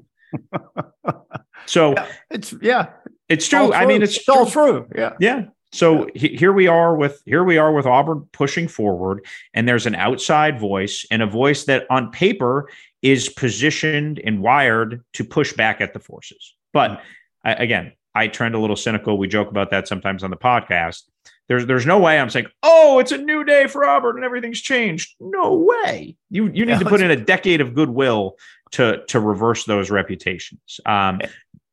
So 1.69 1.91
yeah, 1.91 2.07
it's 2.31 2.53
yeah 2.61 2.87
it's 3.29 3.47
true. 3.47 3.71
I 3.71 3.85
mean, 3.85 4.01
it's, 4.01 4.17
it's 4.17 4.29
all 4.29 4.45
true. 4.45 4.87
Yeah. 4.95 5.13
Yeah. 5.19 5.45
So 5.71 6.09
yeah. 6.15 6.37
here 6.37 6.51
we 6.51 6.67
are 6.67 6.95
with 6.95 7.21
here 7.25 7.43
we 7.43 7.57
are 7.57 7.71
with 7.71 7.85
Auburn 7.85 8.27
pushing 8.31 8.67
forward, 8.67 9.25
and 9.53 9.67
there's 9.67 9.85
an 9.85 9.95
outside 9.95 10.59
voice 10.59 11.05
and 11.11 11.21
a 11.21 11.27
voice 11.27 11.65
that 11.65 11.85
on 11.89 12.11
paper 12.11 12.69
is 13.01 13.29
positioned 13.29 14.19
and 14.19 14.41
wired 14.41 15.03
to 15.13 15.23
push 15.23 15.53
back 15.53 15.79
at 15.79 15.93
the 15.93 15.99
forces. 15.99 16.55
But. 16.73 17.01
I, 17.41 17.53
again, 17.53 17.93
I 18.13 18.27
trend 18.27 18.55
a 18.55 18.59
little 18.59 18.75
cynical. 18.75 19.17
We 19.17 19.27
joke 19.27 19.49
about 19.49 19.71
that 19.71 19.87
sometimes 19.87 20.23
on 20.23 20.29
the 20.29 20.37
podcast. 20.37 21.03
There's 21.47 21.65
there's 21.65 21.85
no 21.85 21.99
way 21.99 22.19
I'm 22.19 22.29
saying, 22.29 22.47
oh, 22.61 22.99
it's 22.99 23.11
a 23.11 23.17
new 23.17 23.43
day 23.43 23.67
for 23.67 23.83
Auburn 23.83 24.17
and 24.17 24.25
everything's 24.25 24.61
changed. 24.61 25.15
No 25.19 25.53
way. 25.53 26.15
You 26.29 26.45
you 26.45 26.65
need 26.65 26.73
yeah, 26.73 26.79
to 26.79 26.85
put 26.85 27.01
in 27.01 27.11
a 27.11 27.15
decade 27.15 27.61
of 27.61 27.73
goodwill 27.73 28.37
to 28.71 29.03
to 29.07 29.19
reverse 29.19 29.65
those 29.65 29.89
reputations. 29.89 30.79
Um, 30.85 31.21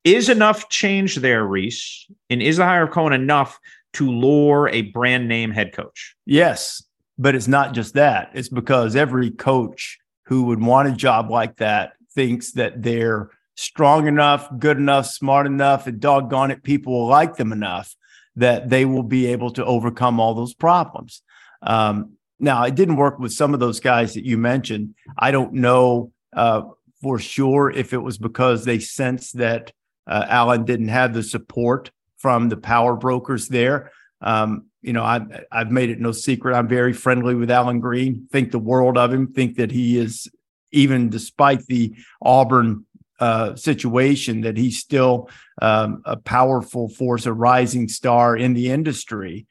is 0.07 0.29
enough 0.29 0.69
change 0.69 1.17
there, 1.17 1.45
Rece? 1.45 2.05
And 2.31 2.41
is 2.41 2.59
the 2.59 2.65
hire 2.65 2.85
of 2.85 2.93
Cohen 2.93 3.13
enough 3.13 3.59
to 3.95 4.09
lure 4.09 4.69
a 4.69 4.83
brand 4.83 5.27
name 5.27 5.51
head 5.51 5.73
coach? 5.73 6.15
Yes, 6.25 6.83
but 7.19 7.35
it's 7.35 7.49
not 7.49 7.75
just 7.75 7.95
that. 7.95 8.31
It's 8.33 8.49
because 8.49 8.95
every 8.95 9.33
coach 9.33 9.99
who 10.27 10.45
would 10.45 10.63
want 10.63 10.89
a 10.89 10.93
job 10.93 11.29
like 11.29 11.57
that 11.57 11.95
thinks 12.15 12.53
that 12.53 12.83
they're 12.83 13.31
strong 13.57 14.07
enough, 14.07 14.49
good 14.59 14.77
enough, 14.77 15.07
smart 15.07 15.47
enough, 15.47 15.89
and 15.89 15.99
doggone 15.99 16.53
it, 16.53 16.63
people 16.63 16.93
will 16.93 17.09
like 17.09 17.37
them 17.37 17.53
enough 17.53 17.97
that 18.37 18.69
they 18.69 18.85
will 18.85 19.03
be 19.03 19.27
able 19.27 19.51
to 19.51 19.65
overcome 19.65 20.21
all 20.21 20.35
those 20.35 20.55
problems. 20.55 21.23
Um, 21.63 22.13
now, 22.39 22.63
it 22.63 22.77
didn't 22.77 22.97
work 22.97 23.19
with 23.19 23.33
some 23.33 23.55
of 23.55 23.61
those 23.61 23.81
guys 23.81 24.15
that 24.15 24.25
you 24.25 24.39
mentioned. 24.39 24.95
I 25.19 25.33
don't 25.33 25.55
know 25.55 26.13
uh, 26.35 26.63
for 27.03 27.19
sure 27.19 27.71
if 27.71 27.93
it 27.93 27.99
was 27.99 28.19
because 28.19 28.65
they 28.65 28.79
sensed 28.79 29.39
that 29.39 29.73
Uh, 30.07 30.25
Allen 30.29 30.65
didn't 30.65 30.89
have 30.89 31.15
the 31.15 31.23
support 31.23 31.91
from 32.17 32.49
the 32.49 32.57
power 32.57 32.97
brokers 32.97 33.49
there. 33.49 33.91
Um, 34.21 34.67
you 34.83 34.93
know, 34.93 35.03
I, 35.03 35.21
I've 35.51 35.71
made 35.71 35.91
it 35.91 36.01
no 36.01 36.13
secret. 36.13 36.55
I'm 36.55 36.69
very 36.69 36.93
friendly 36.93 37.35
with 37.35 37.51
Allen 37.51 37.81
Greene, 37.81 38.29
Think 38.31 38.53
the 38.53 38.59
world 38.59 38.97
of 38.97 39.13
him. 39.13 39.33
Think 39.33 39.57
that 39.57 39.71
he 39.71 39.99
is, 39.99 40.29
even 40.73 41.09
despite 41.09 41.67
the 41.67 41.95
Auburn 42.23 42.87
uh, 43.19 43.57
situation, 43.57 44.43
that 44.43 44.57
he's 44.57 44.79
still 44.79 45.29
um, 45.61 46.03
a 46.05 46.17
powerful 46.17 46.89
force, 46.89 47.27
a 47.27 47.33
rising 47.33 47.89
star 47.89 48.37
in 48.37 48.55
the 48.55 48.71
industry. 48.71 49.47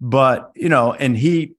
But 0.00 0.50
you 0.54 0.68
know, 0.68 0.92
and 0.92 1.16
he 1.16 1.54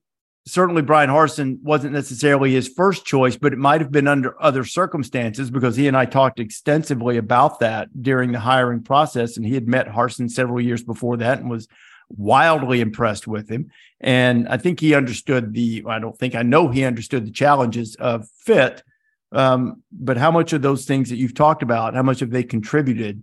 certainly 0.46 0.82
Bryan 0.82 1.10
Harsin 1.10 1.60
wasn't 1.62 1.92
necessarily 1.92 2.52
his 2.52 2.68
first 2.68 3.04
choice, 3.04 3.36
but 3.36 3.52
it 3.52 3.58
might 3.58 3.80
have 3.80 3.90
been 3.90 4.06
under 4.06 4.40
other 4.42 4.64
circumstances 4.64 5.50
because 5.50 5.76
he 5.76 5.88
and 5.88 5.96
I 5.96 6.06
talked 6.06 6.38
extensively 6.38 7.16
about 7.16 7.58
that 7.60 7.88
during 8.00 8.32
the 8.32 8.40
hiring 8.40 8.82
process. 8.82 9.36
And 9.36 9.44
he 9.44 9.54
had 9.54 9.66
met 9.66 9.88
Harsin 9.88 10.30
several 10.30 10.60
years 10.60 10.84
before 10.84 11.16
that 11.18 11.40
and 11.40 11.50
was 11.50 11.66
wildly 12.08 12.80
impressed 12.80 13.26
with 13.26 13.50
him. 13.50 13.70
And 14.00 14.48
I 14.48 14.56
think 14.56 14.78
he 14.78 14.94
understood 14.94 15.52
the, 15.52 15.84
I 15.88 15.98
don't 15.98 16.16
think 16.16 16.36
I 16.36 16.42
know 16.42 16.68
he 16.68 16.84
understood 16.84 17.26
the 17.26 17.32
challenges 17.32 17.96
of 17.96 18.28
fit. 18.44 18.84
Um, 19.32 19.82
but 19.90 20.16
how 20.16 20.30
much 20.30 20.52
of 20.52 20.62
those 20.62 20.84
things 20.84 21.10
that 21.10 21.16
you've 21.16 21.34
talked 21.34 21.64
about, 21.64 21.94
how 21.94 22.04
much 22.04 22.20
have 22.20 22.30
they 22.30 22.44
contributed 22.44 23.22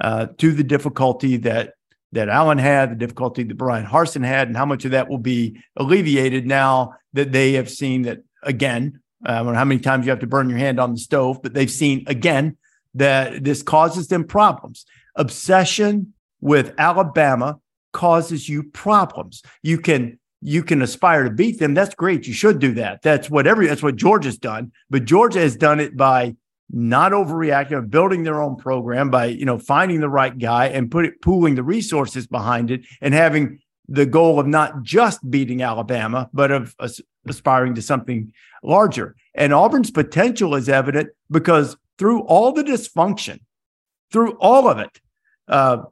uh, 0.00 0.28
to 0.38 0.52
the 0.52 0.64
difficulty 0.64 1.36
that 1.38 1.74
that 2.12 2.28
Allen 2.28 2.58
had, 2.58 2.90
the 2.90 2.94
difficulty 2.94 3.42
that 3.42 3.56
Bryan 3.56 3.86
Harsin 3.86 4.24
had, 4.24 4.48
and 4.48 4.56
how 4.56 4.66
much 4.66 4.84
of 4.84 4.90
that 4.92 5.08
will 5.08 5.18
be 5.18 5.60
alleviated 5.76 6.46
now 6.46 6.94
that 7.14 7.32
they 7.32 7.54
have 7.54 7.70
seen 7.70 8.02
that 8.02 8.22
again. 8.42 9.00
Uh, 9.26 9.32
I 9.32 9.36
don't 9.38 9.46
know 9.46 9.54
how 9.54 9.64
many 9.64 9.80
times 9.80 10.04
you 10.04 10.10
have 10.10 10.20
to 10.20 10.26
burn 10.26 10.48
your 10.48 10.58
hand 10.58 10.78
on 10.78 10.92
the 10.92 10.98
stove, 10.98 11.42
but 11.42 11.54
they've 11.54 11.70
seen 11.70 12.04
again 12.06 12.56
that 12.94 13.42
this 13.42 13.62
causes 13.62 14.08
them 14.08 14.24
problems. 14.24 14.84
Obsession 15.16 16.14
with 16.40 16.74
Alabama 16.78 17.58
causes 17.92 18.48
you 18.48 18.64
problems. 18.64 19.42
You 19.62 19.78
can 19.78 20.18
you 20.44 20.64
can 20.64 20.82
aspire 20.82 21.22
to 21.22 21.30
beat 21.30 21.60
them. 21.60 21.72
That's 21.72 21.94
great. 21.94 22.26
You 22.26 22.34
should 22.34 22.58
do 22.58 22.74
that. 22.74 23.02
That's 23.02 23.30
what 23.30 23.46
every 23.46 23.68
that's 23.68 23.82
what 23.82 23.96
Georgia's 23.96 24.38
done. 24.38 24.72
But 24.90 25.04
Georgia 25.04 25.38
has 25.38 25.56
done 25.56 25.78
it 25.80 25.96
by 25.96 26.36
not 26.72 27.12
overreacting, 27.12 27.76
of 27.76 27.90
building 27.90 28.22
their 28.22 28.40
own 28.40 28.56
program 28.56 29.10
by 29.10 29.26
you 29.26 29.44
know 29.44 29.58
finding 29.58 30.00
the 30.00 30.08
right 30.08 30.36
guy 30.38 30.66
and 30.66 30.90
put 30.90 31.04
it 31.04 31.20
pooling 31.20 31.54
the 31.54 31.62
resources 31.62 32.26
behind 32.26 32.70
it 32.70 32.82
and 33.00 33.14
having 33.14 33.60
the 33.88 34.06
goal 34.06 34.40
of 34.40 34.46
not 34.46 34.82
just 34.82 35.28
beating 35.30 35.62
Alabama, 35.62 36.30
but 36.32 36.50
of 36.50 36.74
aspiring 37.26 37.74
to 37.74 37.82
something 37.82 38.32
larger. 38.62 39.14
And 39.34 39.52
Auburn's 39.52 39.90
potential 39.90 40.54
is 40.54 40.68
evident 40.68 41.10
because 41.30 41.76
through 41.98 42.22
all 42.22 42.52
the 42.52 42.64
dysfunction, 42.64 43.40
through 44.10 44.32
all 44.38 44.68
of 44.68 44.78
it, 44.78 45.00
uh, 45.48 45.82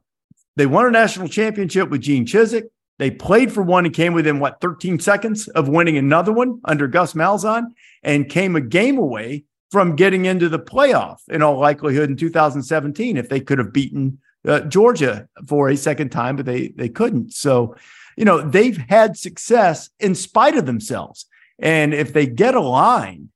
they 0.55 0.65
won 0.65 0.85
a 0.85 0.91
national 0.91 1.27
championship 1.27 1.89
with 1.89 2.01
Gene 2.01 2.25
Chizik. 2.25 2.65
They 2.97 3.11
played 3.11 3.51
for 3.51 3.63
one 3.63 3.85
and 3.85 3.93
came 3.93 4.13
within 4.13 4.39
what 4.39 4.61
13 4.61 4.99
seconds 4.99 5.47
of 5.49 5.67
winning 5.67 5.97
another 5.97 6.31
one 6.31 6.59
under 6.65 6.87
Gus 6.87 7.13
Malzahn, 7.13 7.67
and 8.03 8.29
came 8.29 8.55
a 8.55 8.61
game 8.61 8.97
away 8.97 9.45
from 9.71 9.95
getting 9.95 10.25
into 10.25 10.49
the 10.49 10.59
playoff 10.59 11.17
in 11.29 11.41
all 11.41 11.57
likelihood 11.57 12.09
in 12.09 12.17
2017 12.17 13.17
if 13.17 13.29
they 13.29 13.39
could 13.39 13.57
have 13.57 13.71
beaten 13.71 14.19
uh, 14.45 14.59
Georgia 14.61 15.27
for 15.47 15.69
a 15.69 15.77
second 15.77 16.09
time, 16.09 16.35
but 16.35 16.45
they 16.45 16.69
they 16.69 16.89
couldn't. 16.89 17.33
So, 17.33 17.75
you 18.17 18.25
know, 18.25 18.41
they've 18.41 18.77
had 18.77 19.17
success 19.17 19.89
in 19.99 20.15
spite 20.15 20.57
of 20.57 20.65
themselves. 20.65 21.25
And 21.59 21.93
if 21.93 22.11
they 22.13 22.25
get 22.25 22.55
aligned, 22.55 23.29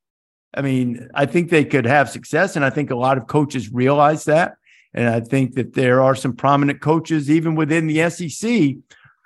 I 0.54 0.62
mean, 0.62 1.10
I 1.14 1.26
think 1.26 1.50
they 1.50 1.66
could 1.66 1.86
have 1.86 2.10
success. 2.10 2.56
And 2.56 2.66
I 2.66 2.70
think 2.70 2.90
a 2.90 2.96
lot 2.96 3.18
of 3.18 3.28
coaches 3.28 3.72
realize 3.72 4.26
that. 4.26 4.56
And 4.94 5.08
I 5.08 5.20
think 5.20 5.56
that 5.56 5.74
there 5.74 6.02
are 6.02 6.16
some 6.16 6.36
prominent 6.36 6.82
coaches, 6.82 7.30
even 7.30 7.56
within 7.56 7.86
the 7.88 8.10
SEC, 8.10 8.76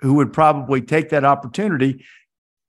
who 0.00 0.14
would 0.14 0.32
probably 0.32 0.82
take 0.82 1.10
that 1.10 1.24
opportunity. 1.24 2.04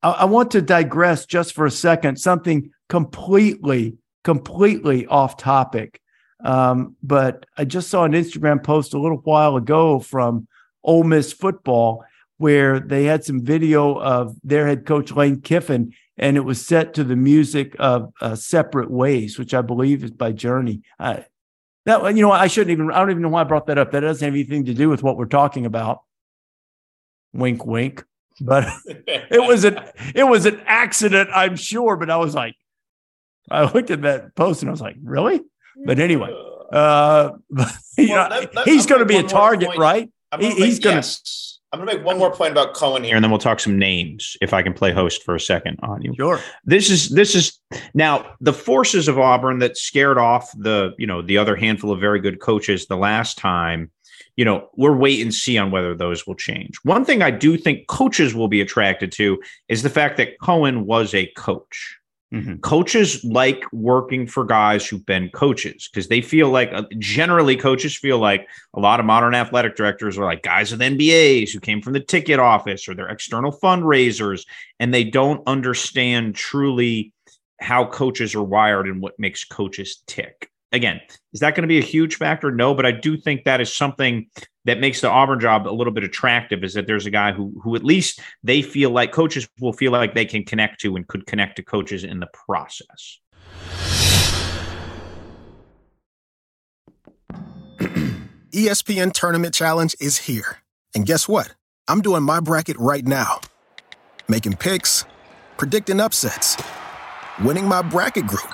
I, 0.02 0.12
I 0.12 0.26
want 0.26 0.52
to 0.52 0.62
digress 0.62 1.26
just 1.26 1.54
for 1.54 1.66
a 1.66 1.72
second, 1.72 2.18
something 2.18 2.72
completely 2.88 3.98
completely 4.24 5.08
off 5.08 5.38
topic. 5.38 6.02
Um, 6.44 6.96
but 7.04 7.46
I 7.58 7.66
just 7.66 7.90
saw 7.90 8.04
an 8.04 8.14
Instagram 8.14 8.64
post 8.64 8.94
a 8.94 9.00
little 9.00 9.18
while 9.18 9.56
ago 9.56 10.00
from 10.00 10.48
Ole 10.84 11.04
Miss 11.04 11.32
football 11.32 12.04
where 12.42 12.80
they 12.80 13.06
had 13.06 13.24
some 13.24 13.46
video 13.46 14.00
of 14.00 14.36
their 14.44 14.66
head 14.66 14.84
coach 14.84 15.12
Lane 15.12 15.42
Kiffin, 15.42 15.94
and 16.18 16.38
it 16.38 16.40
was 16.40 16.66
set 16.66 16.96
to 16.96 17.04
the 17.04 17.16
music 17.16 17.76
of 17.78 18.12
uh, 18.20 18.36
"Separate 18.36 18.90
Ways," 18.90 19.38
which 19.38 19.54
I 19.54 19.62
believe 19.62 20.04
is 20.04 20.10
by 20.10 20.32
Journey. 20.32 20.82
Uh, 21.00 21.20
that 21.86 22.04
you 22.16 22.24
know, 22.24 22.32
I 22.32 22.48
shouldn't 22.48 22.72
even. 22.72 22.92
I 22.92 23.00
don't 23.00 23.12
even 23.12 23.22
know 23.22 23.30
why 23.30 23.42
I 23.42 23.44
brought 23.44 23.68
that 23.68 23.78
up. 23.78 23.92
That 23.92 24.00
doesn't 24.00 24.26
have 24.26 24.34
anything 24.34 24.66
to 24.66 24.74
do 24.74 24.90
with 24.90 25.04
what 25.04 25.18
we're 25.18 25.26
talking 25.26 25.68
about. 25.68 26.02
Wink, 27.32 27.64
wink. 27.64 28.04
But 28.40 28.68
it 28.88 29.48
was 29.48 29.64
an 29.64 29.80
it 30.16 30.24
was 30.24 30.48
an 30.48 30.62
accident, 30.66 31.30
I'm 31.34 31.56
sure. 31.56 31.96
But 31.96 32.10
I 32.10 32.18
was 32.18 32.34
like, 32.34 32.56
I 33.50 33.72
looked 33.72 33.92
at 33.92 34.02
that 34.04 34.36
post 34.36 34.62
and 34.62 34.70
I 34.70 34.72
was 34.72 34.82
like, 34.82 34.96
really? 35.04 35.42
But 35.86 36.00
anyway, 36.00 36.34
uh, 36.72 37.32
you 37.98 38.10
well, 38.10 38.30
know, 38.30 38.42
that, 38.42 38.54
that, 38.54 38.68
he's 38.68 38.86
going 38.86 39.00
to 39.00 39.06
be 39.06 39.18
a 39.18 39.24
target, 39.24 39.70
point. 39.70 39.80
right? 39.80 40.10
He, 40.40 40.50
make, 40.50 40.58
he's 40.58 40.80
going 40.80 40.96
to. 40.96 40.98
Yes. 41.00 41.60
I'm 41.74 41.80
going 41.80 41.90
to 41.90 41.96
make 41.96 42.06
one 42.06 42.18
more 42.18 42.32
point 42.32 42.52
about 42.52 42.74
Cohen 42.74 43.04
here, 43.04 43.16
and 43.16 43.24
then 43.24 43.32
we'll 43.32 43.40
talk 43.40 43.62
some 43.62 43.80
names. 43.80 44.36
If 44.42 44.54
I 44.54 44.62
can 44.62 44.74
play 44.74 44.92
host 44.92 45.24
for 45.24 45.36
a 45.36 45.40
second 45.40 45.80
on 45.84 46.02
you, 46.02 46.14
sure. 46.16 46.40
This 46.66 46.90
is 46.90 47.10
this 47.10 47.34
is 47.34 47.58
now 47.94 48.36
the 48.42 48.52
forces 48.52 49.08
of 49.08 49.18
Auburn 49.18 49.60
that 49.60 49.78
scared 49.78 50.18
off 50.18 50.52
the 50.58 50.94
you 50.98 51.08
know 51.08 51.22
the 51.22 51.38
other 51.38 51.56
handful 51.56 51.92
of 51.92 52.00
very 52.02 52.20
good 52.20 52.42
coaches 52.42 52.88
the 52.88 52.98
last 52.98 53.38
time. 53.38 53.90
You 54.36 54.44
know, 54.44 54.70
we're 54.76 54.96
wait 54.96 55.22
and 55.22 55.34
see 55.34 55.58
on 55.58 55.72
whether 55.72 55.96
those 55.96 56.28
will 56.28 56.36
change. 56.36 56.78
One 56.84 57.06
thing 57.06 57.22
I 57.22 57.32
do 57.32 57.58
think 57.58 57.88
coaches 57.88 58.36
will 58.36 58.50
be 58.50 58.60
attracted 58.60 59.14
to 59.14 59.42
is 59.70 59.82
the 59.82 59.90
fact 59.90 60.18
that 60.18 60.40
Cohen 60.42 60.86
was 60.86 61.14
a 61.14 61.28
coach. 61.38 61.98
Mm-hmm. 62.34 62.58
Coaches 62.58 63.24
like 63.26 63.66
working 63.74 64.26
for 64.26 64.46
guys 64.46 64.88
who've 64.88 65.06
been 65.06 65.30
coaches 65.30 65.90
because 65.92 66.08
they 66.08 66.22
feel 66.22 66.50
like 66.50 66.72
uh, 66.72 66.84
generally 66.98 67.58
coaches 67.58 67.98
feel 67.98 68.20
like 68.20 68.48
a 68.74 68.80
lot 68.80 69.02
of 69.02 69.06
modern 69.06 69.36
athletic 69.36 69.76
directors 69.76 70.18
are 70.18 70.24
like 70.24 70.42
guys 70.42 70.72
with 70.72 70.80
MBAs 70.80 71.52
who 71.52 71.60
came 71.60 71.82
from 71.82 71.92
the 71.92 72.00
ticket 72.00 72.40
office 72.40 72.88
or 72.88 72.96
they're 72.96 73.10
external 73.10 73.52
fundraisers 73.52 74.46
and 74.80 74.94
they 74.94 75.04
don't 75.04 75.44
understand 75.46 76.36
truly 76.36 77.12
how 77.60 77.86
coaches 77.86 78.34
are 78.34 78.44
wired 78.44 78.88
and 78.88 79.02
what 79.02 79.20
makes 79.20 79.44
coaches 79.44 80.02
tick. 80.08 80.50
Again, 80.74 81.02
is 81.34 81.42
that 81.42 81.54
going 81.54 81.64
to 81.64 81.68
be 81.68 81.80
a 81.80 81.84
huge 81.84 82.16
factor? 82.16 82.50
No, 82.50 82.74
but 82.74 82.86
I 82.86 82.92
do 82.92 83.18
think 83.18 83.44
that 83.44 83.60
is 83.60 83.74
something 83.74 84.28
that 84.64 84.80
makes 84.80 85.02
the 85.02 85.10
Auburn 85.10 85.40
job 85.40 85.68
a 85.68 85.72
little 85.72 85.92
bit 85.92 86.06
attractive 86.06 86.64
is 86.64 86.74
that 86.76 86.88
there's 86.88 87.06
a 87.06 87.10
guy 87.10 87.34
who 87.34 87.54
who 87.62 87.76
at 87.76 87.84
least 87.84 88.22
they 88.44 88.62
feel 88.62 88.92
like 88.92 89.12
coaches 89.12 89.50
will 89.60 89.74
feel 89.74 89.92
like 89.92 90.14
they 90.14 90.26
can 90.26 90.46
connect 90.46 90.80
to 90.82 90.96
and 90.96 91.08
could 91.08 91.26
connect 91.26 91.58
to 91.58 91.64
coaches 91.64 92.06
in 92.06 92.22
the 92.22 92.28
process. 92.34 93.20
ESPN 98.52 99.12
Tournament 99.12 99.54
Challenge 99.54 99.96
is 100.00 100.20
here. 100.20 100.60
And 100.96 101.06
guess 101.06 101.28
what? 101.28 101.54
I'm 101.88 102.02
doing 102.02 102.24
my 102.24 102.40
bracket 102.40 102.78
right 102.78 103.06
now. 103.06 103.42
Making 104.30 104.56
picks, 104.56 105.04
predicting 105.58 106.00
upsets, 106.00 106.56
winning 107.44 107.66
my 107.68 107.82
bracket 107.82 108.28
group, 108.28 108.54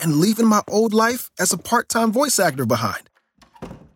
and 0.00 0.16
leaving 0.16 0.46
my 0.46 0.62
old 0.68 0.92
life 0.92 1.30
as 1.38 1.52
a 1.52 1.58
part 1.58 1.88
time 1.88 2.12
voice 2.12 2.38
actor 2.38 2.66
behind. 2.66 3.08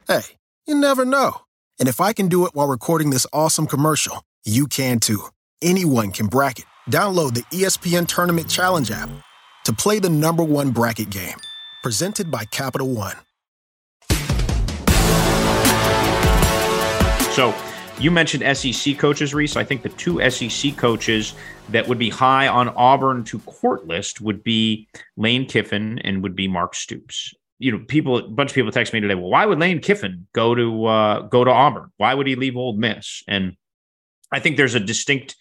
Hey, 0.07 0.23
you 0.67 0.75
never 0.75 1.05
know. 1.05 1.43
And 1.79 1.89
if 1.89 2.01
I 2.01 2.13
can 2.13 2.29
do 2.29 2.47
it 2.47 2.55
while 2.55 2.69
recording 2.69 3.11
this 3.11 3.27
awesome 3.33 3.67
commercial, 3.67 4.25
you 4.45 4.67
can 4.67 5.01
too. 5.01 5.27
Anyone 5.61 6.11
can 6.13 6.27
bracket. 6.27 6.67
Download 6.91 7.35
the 7.35 7.43
ESPN 7.45 8.07
Tournament 8.07 8.49
Challenge 8.49 8.91
app 8.91 9.11
to 9.65 9.73
play 9.73 9.99
the 9.99 10.11
number 10.11 10.43
one 10.43 10.71
bracket 10.71 11.11
game. 11.11 11.37
Presented 11.83 12.31
by 12.31 12.45
Capital 12.47 12.89
One. 12.89 13.17
So, 17.33 17.53
you 17.99 18.11
mentioned 18.11 18.57
SEC 18.57 18.99
coaches, 18.99 19.33
Rece. 19.33 19.57
I 19.57 19.65
think 19.65 19.83
the 19.83 19.89
two 19.91 20.29
SEC 20.31 20.77
coaches 20.77 21.35
that 21.71 21.89
would 21.89 21.99
be 21.99 22.11
high 22.11 22.49
on 22.49 22.69
Auburn 22.71 23.25
to 23.25 23.39
court 23.41 23.87
list 23.87 24.21
would 24.21 24.43
be 24.43 24.89
Lane 25.17 25.47
Kiffin 25.47 25.99
and 26.01 26.23
would 26.23 26.37
be 26.37 26.49
Mark 26.49 26.75
Stoops. 26.75 27.33
you 27.59 27.73
know, 27.73 27.79
people, 27.87 28.19
a 28.19 28.29
bunch 28.29 28.51
of 28.51 28.55
people 28.55 28.73
text 28.73 28.93
me 28.93 29.01
today. 29.01 29.15
Well, 29.15 29.31
why 29.31 29.47
would 29.47 29.59
Lane 29.59 29.81
Kiffin 29.81 30.27
go 30.33 30.55
to 30.55 30.87
uh, 30.87 31.21
go 31.23 31.45
to 31.45 31.51
Auburn? 31.51 31.91
Why 31.97 32.13
would 32.15 32.27
he 32.27 32.35
leave 32.35 32.57
Ole 32.57 32.77
Miss? 32.77 33.23
And 33.29 33.57
I 34.33 34.41
think 34.41 34.57
there's 34.57 34.75
a 34.75 34.81
distinct 34.81 35.37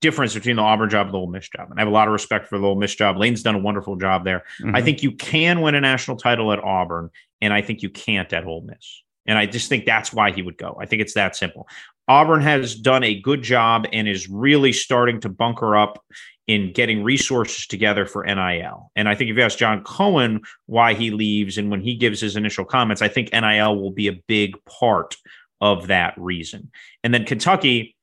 difference 0.00 0.34
between 0.34 0.56
the 0.56 0.62
Auburn 0.62 0.90
job 0.90 1.06
and 1.06 1.14
the 1.14 1.18
Ole 1.18 1.30
Miss 1.30 1.48
job. 1.48 1.70
And 1.70 1.78
I 1.78 1.82
have 1.82 1.88
a 1.88 1.92
lot 1.92 2.08
of 2.08 2.12
respect 2.12 2.48
for 2.48 2.58
the 2.58 2.66
Ole 2.66 2.74
Miss 2.74 2.94
job. 2.94 3.16
Lane's 3.16 3.42
done 3.42 3.54
a 3.54 3.58
wonderful 3.60 3.96
job 3.96 4.24
there. 4.24 4.42
Mm-hmm. 4.60 4.74
I 4.74 4.82
think 4.82 5.02
you 5.02 5.12
can 5.12 5.60
win 5.60 5.76
a 5.76 5.80
national 5.80 6.16
title 6.16 6.52
at 6.52 6.58
Auburn, 6.58 7.10
and 7.40 7.52
I 7.54 7.62
think 7.62 7.82
you 7.82 7.90
can't 7.90 8.30
at 8.32 8.44
Ole 8.44 8.62
Miss. 8.62 9.02
And 9.24 9.38
I 9.38 9.46
just 9.46 9.68
think 9.68 9.86
that's 9.86 10.12
why 10.12 10.32
he 10.32 10.42
would 10.42 10.58
go. 10.58 10.76
I 10.80 10.86
think 10.86 11.00
it's 11.00 11.14
that 11.14 11.36
simple. 11.36 11.68
Auburn 12.08 12.42
has 12.42 12.74
done 12.74 13.04
a 13.04 13.20
good 13.20 13.42
job 13.42 13.86
and 13.92 14.08
is 14.08 14.28
really 14.28 14.72
starting 14.72 15.20
to 15.20 15.28
bunker 15.28 15.76
up 15.76 16.02
in 16.48 16.72
getting 16.72 17.04
resources 17.04 17.66
together 17.66 18.04
for 18.04 18.24
NIL. 18.24 18.90
And 18.96 19.08
I 19.08 19.14
think 19.14 19.30
if 19.30 19.36
you 19.36 19.42
ask 19.42 19.58
John 19.58 19.84
Cohen 19.84 20.40
why 20.66 20.94
he 20.94 21.10
leaves 21.10 21.56
and 21.56 21.70
when 21.70 21.80
he 21.80 21.94
gives 21.96 22.20
his 22.20 22.36
initial 22.36 22.64
comments, 22.64 23.00
I 23.00 23.08
think 23.08 23.32
NIL 23.32 23.80
will 23.80 23.92
be 23.92 24.08
a 24.08 24.20
big 24.26 24.56
part 24.64 25.16
of 25.60 25.86
that 25.86 26.14
reason. 26.16 26.70
And 27.04 27.14
then 27.14 27.24
Kentucky, 27.24 27.96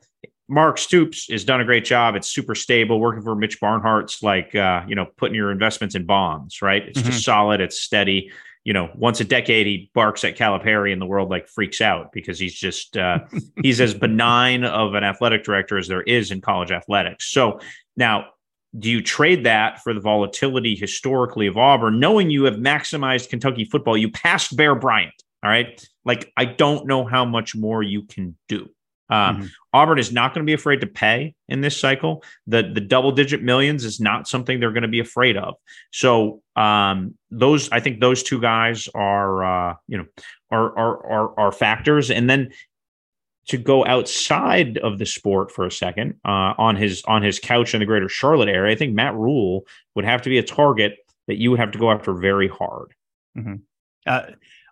Mark 0.47 0.77
Stoops 0.77 1.29
has 1.29 1.43
done 1.43 1.61
a 1.61 1.65
great 1.65 1.85
job. 1.85 2.15
It's 2.15 2.31
super 2.31 2.55
stable. 2.55 2.99
Working 2.99 3.21
for 3.21 3.35
Mitch 3.35 3.61
Barnhart's 3.61 4.23
like 4.23 4.55
uh, 4.55 4.83
you 4.87 4.95
know 4.95 5.05
putting 5.17 5.35
your 5.35 5.51
investments 5.51 5.93
in 5.93 6.05
bonds, 6.05 6.61
right? 6.61 6.83
It's 6.87 6.99
mm-hmm. 6.99 7.11
just 7.11 7.23
solid. 7.23 7.61
It's 7.61 7.79
steady. 7.79 8.31
You 8.65 8.73
know, 8.73 8.89
once 8.93 9.19
a 9.19 9.23
decade 9.23 9.65
he 9.65 9.89
barks 9.93 10.23
at 10.23 10.37
Calipari 10.37 10.91
and 10.91 11.01
the 11.01 11.05
world 11.05 11.29
like 11.29 11.47
freaks 11.47 11.81
out 11.81 12.11
because 12.11 12.37
he's 12.37 12.53
just 12.53 12.97
uh, 12.97 13.19
he's 13.63 13.81
as 13.81 13.93
benign 13.93 14.63
of 14.63 14.93
an 14.93 15.03
athletic 15.03 15.43
director 15.43 15.77
as 15.77 15.87
there 15.87 16.03
is 16.03 16.31
in 16.31 16.41
college 16.41 16.71
athletics. 16.71 17.31
So 17.31 17.59
now, 17.97 18.27
do 18.77 18.89
you 18.89 19.01
trade 19.01 19.45
that 19.45 19.81
for 19.81 19.93
the 19.93 19.99
volatility 19.99 20.75
historically 20.75 21.47
of 21.47 21.57
Auburn, 21.57 21.99
knowing 21.99 22.29
you 22.29 22.43
have 22.43 22.55
maximized 22.55 23.29
Kentucky 23.29 23.65
football? 23.65 23.97
You 23.97 24.11
passed 24.11 24.55
Bear 24.55 24.75
Bryant. 24.75 25.13
All 25.43 25.49
right, 25.49 25.83
like 26.03 26.31
I 26.35 26.45
don't 26.45 26.85
know 26.85 27.05
how 27.05 27.23
much 27.23 27.55
more 27.55 27.81
you 27.81 28.03
can 28.03 28.37
do. 28.47 28.69
Um, 29.09 29.37
mm-hmm. 29.37 29.47
Auburn 29.73 29.99
is 29.99 30.11
not 30.11 30.33
going 30.33 30.45
to 30.45 30.49
be 30.49 30.53
afraid 30.53 30.81
to 30.81 30.87
pay 30.87 31.35
in 31.47 31.61
this 31.61 31.77
cycle. 31.77 32.23
The 32.47 32.71
the 32.73 32.81
double 32.81 33.11
digit 33.11 33.41
millions 33.41 33.85
is 33.85 33.99
not 33.99 34.27
something 34.27 34.59
they're 34.59 34.71
going 34.71 34.83
to 34.83 34.87
be 34.87 34.99
afraid 34.99 35.37
of. 35.37 35.55
So 35.91 36.41
um, 36.55 37.15
those 37.31 37.69
I 37.71 37.79
think 37.79 37.99
those 37.99 38.23
two 38.23 38.39
guys 38.39 38.87
are 38.93 39.43
uh, 39.43 39.75
you 39.87 39.97
know 39.97 40.05
are, 40.51 40.77
are 40.77 41.05
are 41.05 41.39
are 41.39 41.51
factors. 41.51 42.11
And 42.11 42.29
then 42.29 42.51
to 43.47 43.57
go 43.57 43.83
outside 43.85 44.77
of 44.77 44.99
the 44.99 45.05
sport 45.05 45.51
for 45.51 45.65
a 45.65 45.71
second 45.71 46.15
uh, 46.23 46.53
on 46.57 46.75
his 46.75 47.03
on 47.07 47.23
his 47.23 47.39
couch 47.39 47.73
in 47.73 47.79
the 47.79 47.85
greater 47.85 48.09
Charlotte 48.09 48.49
area, 48.49 48.73
I 48.73 48.77
think 48.77 48.93
Matt 48.93 49.15
Rhule 49.15 49.65
would 49.95 50.05
have 50.05 50.21
to 50.23 50.29
be 50.29 50.37
a 50.37 50.43
target 50.43 50.97
that 51.27 51.37
you 51.37 51.49
would 51.51 51.59
have 51.59 51.71
to 51.71 51.79
go 51.79 51.91
after 51.91 52.13
very 52.13 52.47
hard. 52.47 52.93
Mm-hmm. 53.37 53.55
Uh, 54.05 54.21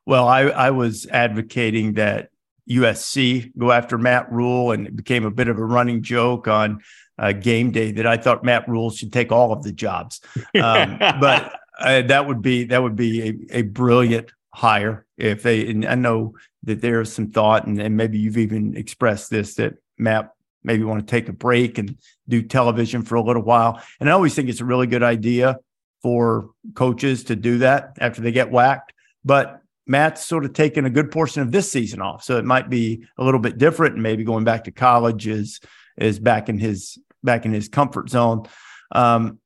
well, 0.05 0.27
I 0.27 0.41
I 0.41 0.71
was 0.71 1.07
advocating 1.07 1.93
that 1.93 2.29
USC 2.69 3.51
go 3.57 3.71
after 3.71 3.97
Matt 3.97 4.31
Rhule, 4.31 4.71
and 4.71 4.87
it 4.87 4.95
became 4.95 5.25
a 5.25 5.31
bit 5.31 5.47
of 5.47 5.57
a 5.57 5.65
running 5.65 6.01
joke 6.01 6.47
on 6.47 6.81
uh, 7.17 7.31
game 7.31 7.71
day 7.71 7.91
that 7.91 8.05
I 8.05 8.17
thought 8.17 8.43
Matt 8.43 8.67
Rhule 8.67 8.91
should 8.91 9.13
take 9.13 9.31
all 9.31 9.51
of 9.51 9.63
the 9.63 9.71
jobs. 9.71 10.21
Um, 10.61 10.97
but 10.99 11.59
uh, 11.79 12.01
that 12.03 12.27
would 12.27 12.41
be 12.41 12.65
that 12.65 12.81
would 12.81 12.95
be 12.95 13.21
a, 13.51 13.59
a 13.59 13.61
brilliant 13.63 14.31
hire 14.53 15.05
if 15.17 15.43
they. 15.43 15.69
And 15.69 15.85
I 15.85 15.95
know 15.95 16.35
that 16.63 16.81
there's 16.81 17.11
some 17.11 17.31
thought, 17.31 17.65
and, 17.65 17.79
and 17.79 17.95
maybe 17.95 18.19
you've 18.19 18.37
even 18.37 18.75
expressed 18.75 19.29
this 19.29 19.55
that 19.55 19.75
Matt 19.97 20.31
maybe 20.63 20.83
want 20.83 20.99
to 20.99 21.09
take 21.09 21.29
a 21.29 21.33
break 21.33 21.77
and 21.77 21.97
do 22.27 22.41
television 22.41 23.01
for 23.03 23.15
a 23.15 23.21
little 23.21 23.43
while. 23.43 23.81
And 23.99 24.09
I 24.09 24.11
always 24.11 24.35
think 24.35 24.49
it's 24.49 24.61
a 24.61 24.65
really 24.65 24.87
good 24.87 25.03
idea 25.03 25.57
for 26.01 26.51
coaches 26.75 27.25
to 27.25 27.35
do 27.35 27.59
that 27.59 27.97
after 27.99 28.21
they 28.21 28.31
get 28.31 28.51
whacked. 28.51 28.93
But 29.23 29.61
Matt's 29.87 30.25
sort 30.25 30.45
of 30.45 30.53
taken 30.53 30.85
a 30.85 30.89
good 30.89 31.11
portion 31.11 31.41
of 31.41 31.51
this 31.51 31.71
season 31.71 32.01
off, 32.01 32.23
so 32.23 32.37
it 32.37 32.45
might 32.45 32.69
be 32.69 33.05
a 33.17 33.23
little 33.23 33.39
bit 33.39 33.57
different. 33.57 33.93
And 33.93 34.03
maybe 34.03 34.23
going 34.23 34.43
back 34.43 34.65
to 34.65 34.71
college 34.71 35.27
is 35.27 35.59
is 35.97 36.19
back 36.19 36.49
in 36.49 36.59
his 36.59 36.97
back 37.23 37.45
in 37.45 37.53
his 37.53 37.67
comfort 37.67 38.09
zone. 38.09 38.47
Um, 38.91 39.39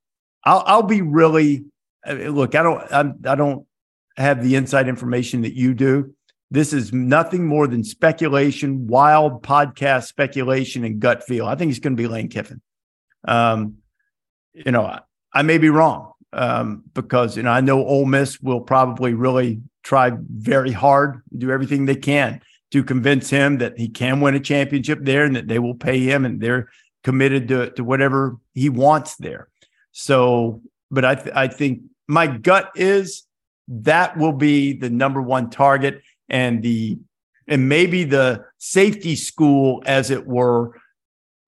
I'll 0.44 0.64
I'll 0.66 0.84
be 0.84 1.02
really 1.02 1.66
look. 2.08 2.56
I 2.56 2.64
don't 2.64 2.92
I'm, 2.92 3.20
I 3.26 3.36
don't 3.36 3.66
have 4.18 4.44
the 4.44 4.56
inside 4.56 4.88
information 4.88 5.42
that 5.42 5.54
you 5.54 5.74
do. 5.74 6.14
This 6.50 6.74
is 6.74 6.92
nothing 6.92 7.46
more 7.46 7.66
than 7.66 7.84
speculation, 7.84 8.88
wild 8.88 9.42
podcast 9.42 10.08
speculation, 10.08 10.84
and 10.84 11.00
gut 11.00 11.24
feel. 11.24 11.46
I 11.46 11.56
think 11.56 11.70
he's 11.70 11.80
going 11.80 11.96
to 11.96 12.02
be 12.02 12.08
Lane 12.08 12.28
Kiffin. 12.28 12.62
Um, 13.26 13.78
you 14.54 14.72
know, 14.72 14.86
I, 14.86 15.02
I 15.34 15.44
may 15.44 15.60
be 15.60 15.70
wrong 15.70 16.12
um, 16.34 16.84
because 16.94 17.38
you 17.38 17.44
know 17.44 17.52
I 17.52 17.62
know 17.62 17.86
Ole 17.86 18.06
Miss 18.06 18.42
will 18.42 18.62
probably 18.62 19.14
really 19.14 19.62
try 19.84 20.12
very 20.30 20.72
hard, 20.72 21.22
do 21.38 21.52
everything 21.52 21.86
they 21.86 21.96
can 21.96 22.42
to 22.72 22.84
convince 22.84 23.30
him 23.30 23.58
that 23.58 23.78
he 23.78 23.90
can 23.90 24.22
win 24.22 24.36
a 24.36 24.40
championship 24.40 25.00
there 25.02 25.26
and 25.26 25.36
that 25.36 25.48
they 25.48 25.60
will 25.60 25.76
pay 25.76 26.00
him 26.00 26.26
and 26.26 26.40
they're 26.40 26.70
committed 27.04 27.48
to, 27.50 27.70
to 27.72 27.84
whatever 27.84 28.38
he 28.54 28.70
wants 28.70 29.16
there. 29.18 29.50
So, 29.92 30.62
but 30.90 31.04
I, 31.04 31.16
th- 31.16 31.36
I 31.36 31.48
think 31.48 31.82
my 32.08 32.28
gut 32.28 32.72
is 32.76 33.24
that 33.68 34.18
will 34.18 34.34
be 34.34 34.74
the 34.74 34.90
number 34.90 35.22
one 35.22 35.50
target 35.50 36.02
and 36.30 36.64
the, 36.64 36.98
and 37.48 37.68
maybe 37.68 38.06
the 38.06 38.46
safety 38.58 39.16
school, 39.16 39.84
as 39.86 40.10
it 40.10 40.26
were, 40.26 40.78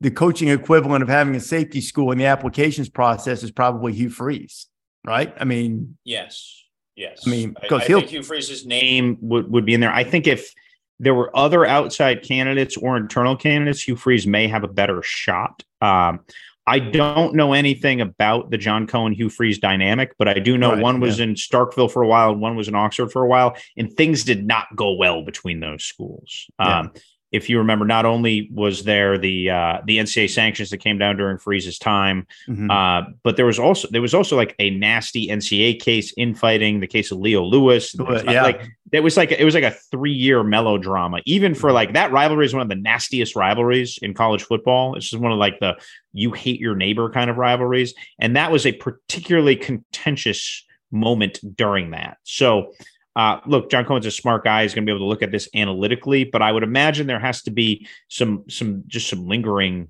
the 0.02 0.12
coaching 0.12 0.50
equivalent 0.50 1.04
of 1.04 1.08
having 1.08 1.36
a 1.36 1.40
safety 1.40 1.80
school 1.80 2.12
in 2.12 2.18
the 2.18 2.26
applications 2.26 2.90
process 2.90 3.44
is 3.44 3.52
probably 3.52 3.94
Hugh 3.94 4.10
Freeze, 4.10 4.68
right? 5.06 5.34
I 5.40 5.46
mean, 5.46 5.98
yes 6.04 6.63
Yes. 6.96 7.24
I 7.26 7.30
mean, 7.30 7.56
because 7.60 7.82
I, 7.82 7.86
I 7.86 7.88
think 7.88 8.10
Hugh 8.10 8.24
Freeze's 8.24 8.66
name 8.66 9.18
would, 9.22 9.52
would 9.52 9.66
be 9.66 9.74
in 9.74 9.80
there. 9.80 9.92
I 9.92 10.04
think 10.04 10.28
if 10.28 10.54
there 11.00 11.16
were 11.16 11.36
other 11.36 11.66
outside 11.66 12.24
candidates 12.24 12.78
or 12.78 12.98
internal 12.98 13.36
candidates, 13.36 13.88
Hugh 13.88 13.96
Freeze 13.96 14.28
may 14.28 14.48
have 14.48 14.64
a 14.64 14.68
better 14.68 15.02
shot. 15.02 15.64
Um, 15.82 16.22
I 16.66 16.80
don't 16.80 17.36
know 17.36 17.52
anything 17.52 18.00
about 18.00 18.50
the 18.50 18.58
John 18.58 18.88
Cohen 18.88 19.12
Hugh 19.12 19.30
Freeze 19.30 19.60
dynamic, 19.60 20.16
but 20.18 20.30
I 20.30 20.40
do 20.40 20.58
know 20.58 20.72
right, 20.72 20.82
one 20.82 21.02
was 21.02 21.20
yeah. 21.20 21.26
in 21.26 21.34
Starkville 21.34 21.92
for 21.92 22.02
a 22.04 22.08
while 22.08 22.32
and 22.32 22.40
one 22.40 22.56
was 22.56 22.70
in 22.70 22.76
Oxford 22.76 23.12
for 23.12 23.22
a 23.22 23.28
while, 23.28 23.58
and 23.76 23.92
things 23.92 24.24
did 24.24 24.46
not 24.46 24.68
go 24.76 24.94
well 24.94 25.24
between 25.26 25.60
those 25.60 25.84
schools. 25.84 26.50
Yeah. 26.60 26.88
If 27.34 27.50
you 27.50 27.58
remember, 27.58 27.84
not 27.84 28.06
only 28.06 28.48
was 28.54 28.84
there 28.84 29.18
the 29.18 29.50
uh, 29.50 29.82
the 29.86 29.98
NCAA 29.98 30.30
sanctions 30.30 30.70
that 30.70 30.78
came 30.78 30.98
down 30.98 31.18
during 31.18 31.38
Freeze's 31.38 31.80
time, 31.80 32.28
mm-hmm. 32.48 32.70
uh, 32.70 33.02
but 33.24 33.36
there 33.36 33.46
was 33.46 33.60
also 33.60 33.88
there 33.92 34.02
was 34.02 34.14
also 34.14 34.38
like 34.38 34.56
a 34.60 34.70
nasty 34.70 35.28
NCAA 35.28 35.82
case 35.82 36.14
infighting, 36.16 36.80
the 36.80 36.88
case 36.88 37.12
of 37.12 37.18
Leo 37.18 37.44
Lewis. 37.44 37.96
yeah. 38.26 38.44
Like 38.44 38.70
it 38.92 39.02
was 39.02 39.18
like 39.18 39.32
it 39.32 39.44
was 39.44 39.56
like 39.56 39.64
a 39.64 39.72
three 39.72 40.14
year 40.14 40.44
melodrama. 40.44 41.20
Even 41.26 41.56
for 41.56 41.72
like 41.72 41.94
that 41.94 42.12
rivalry 42.12 42.46
is 42.46 42.54
one 42.54 42.62
of 42.62 42.70
the 42.70 42.76
nastiest 42.76 43.36
rivalries 43.36 43.98
in 44.02 44.14
college 44.14 44.44
football. 44.44 44.96
It's 44.96 45.10
just 45.10 45.22
one 45.22 45.32
of 45.32 45.40
like 45.40 45.60
the 45.60 45.76
you 46.14 46.32
hate 46.32 46.60
your 46.60 46.76
neighbor 46.76 47.10
kind 47.10 47.30
of 47.30 47.38
rivalries, 47.38 47.96
and 48.20 48.36
that 48.36 48.52
was 48.52 48.68
a 48.68 48.72
particularly 48.72 49.56
contentious 49.56 50.64
moment 50.92 51.40
during 51.56 51.92
that. 51.92 52.18
So 52.24 52.74
uh, 53.16 53.40
look, 53.46 53.70
John 53.70 53.86
Cohen's 53.86 54.06
a 54.06 54.12
smart 54.12 54.44
guy. 54.44 54.64
He's 54.64 54.74
going 54.74 54.86
to 54.86 54.90
be 54.90 54.96
able 54.96 55.06
to 55.06 55.10
look 55.10 55.22
at 55.22 55.32
this 55.32 55.48
analytically, 55.54 56.24
but 56.24 56.42
I 56.42 56.52
would 56.52 56.64
imagine 56.64 57.08
there 57.08 57.20
has 57.20 57.44
to 57.44 57.52
be 57.52 57.88
some 58.08 58.44
some 58.50 58.84
just 58.88 59.10
some 59.10 59.28
lingering 59.28 59.90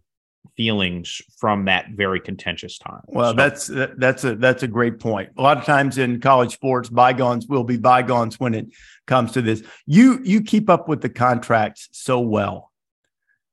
feelings 0.58 1.22
from 1.38 1.66
that 1.66 1.88
very 1.92 2.20
contentious 2.20 2.78
time. 2.78 3.02
Well, 3.08 3.32
so. 3.32 3.36
that's 3.36 3.72
that's 3.98 4.24
a 4.24 4.36
that's 4.36 4.64
a 4.64 4.68
great 4.68 5.00
point. 5.00 5.32
A 5.38 5.42
lot 5.42 5.58
of 5.58 5.64
times 5.64 5.98
in 5.98 6.20
college 6.20 6.54
sports, 6.54 6.90
bygones 6.90 7.48
will 7.48 7.64
be 7.64 7.78
bygones 7.78 8.40
when 8.40 8.54
it 8.54 8.68
comes 9.08 9.32
to 9.34 9.42
this. 9.42 9.64
You 9.86 10.20
you 10.24 10.42
keep 10.42 10.70
up 10.70 10.88
with 10.88 11.02
the 11.02 11.10
contracts 11.10 11.90
so 11.92 12.20
well. 12.20 12.72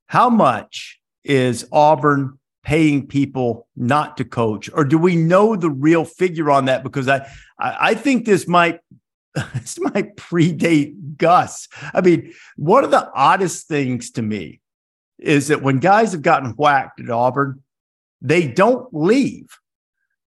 How 0.06 0.28
much 0.28 1.00
is 1.22 1.66
Auburn 1.70 2.38
paying 2.64 3.06
people 3.06 3.68
not 3.76 4.16
to 4.16 4.24
coach, 4.24 4.68
or 4.72 4.84
do 4.84 4.98
we 4.98 5.14
know 5.16 5.54
the 5.54 5.70
real 5.70 6.04
figure 6.04 6.50
on 6.50 6.64
that? 6.64 6.82
Because 6.82 7.08
I 7.08 7.18
I, 7.58 7.76
I 7.80 7.94
think 7.94 8.24
this 8.24 8.48
might 8.48 8.80
this 9.54 9.78
might 9.80 10.16
predate 10.16 11.16
Gus. 11.16 11.68
I 11.94 12.00
mean, 12.00 12.32
one 12.56 12.84
of 12.84 12.90
the 12.90 13.10
oddest 13.14 13.68
things 13.68 14.10
to 14.12 14.22
me 14.22 14.60
is 15.18 15.48
that 15.48 15.62
when 15.62 15.78
guys 15.78 16.12
have 16.12 16.22
gotten 16.22 16.52
whacked 16.52 17.00
at 17.00 17.10
Auburn, 17.10 17.62
they 18.20 18.46
don't 18.46 18.88
leave. 18.92 19.46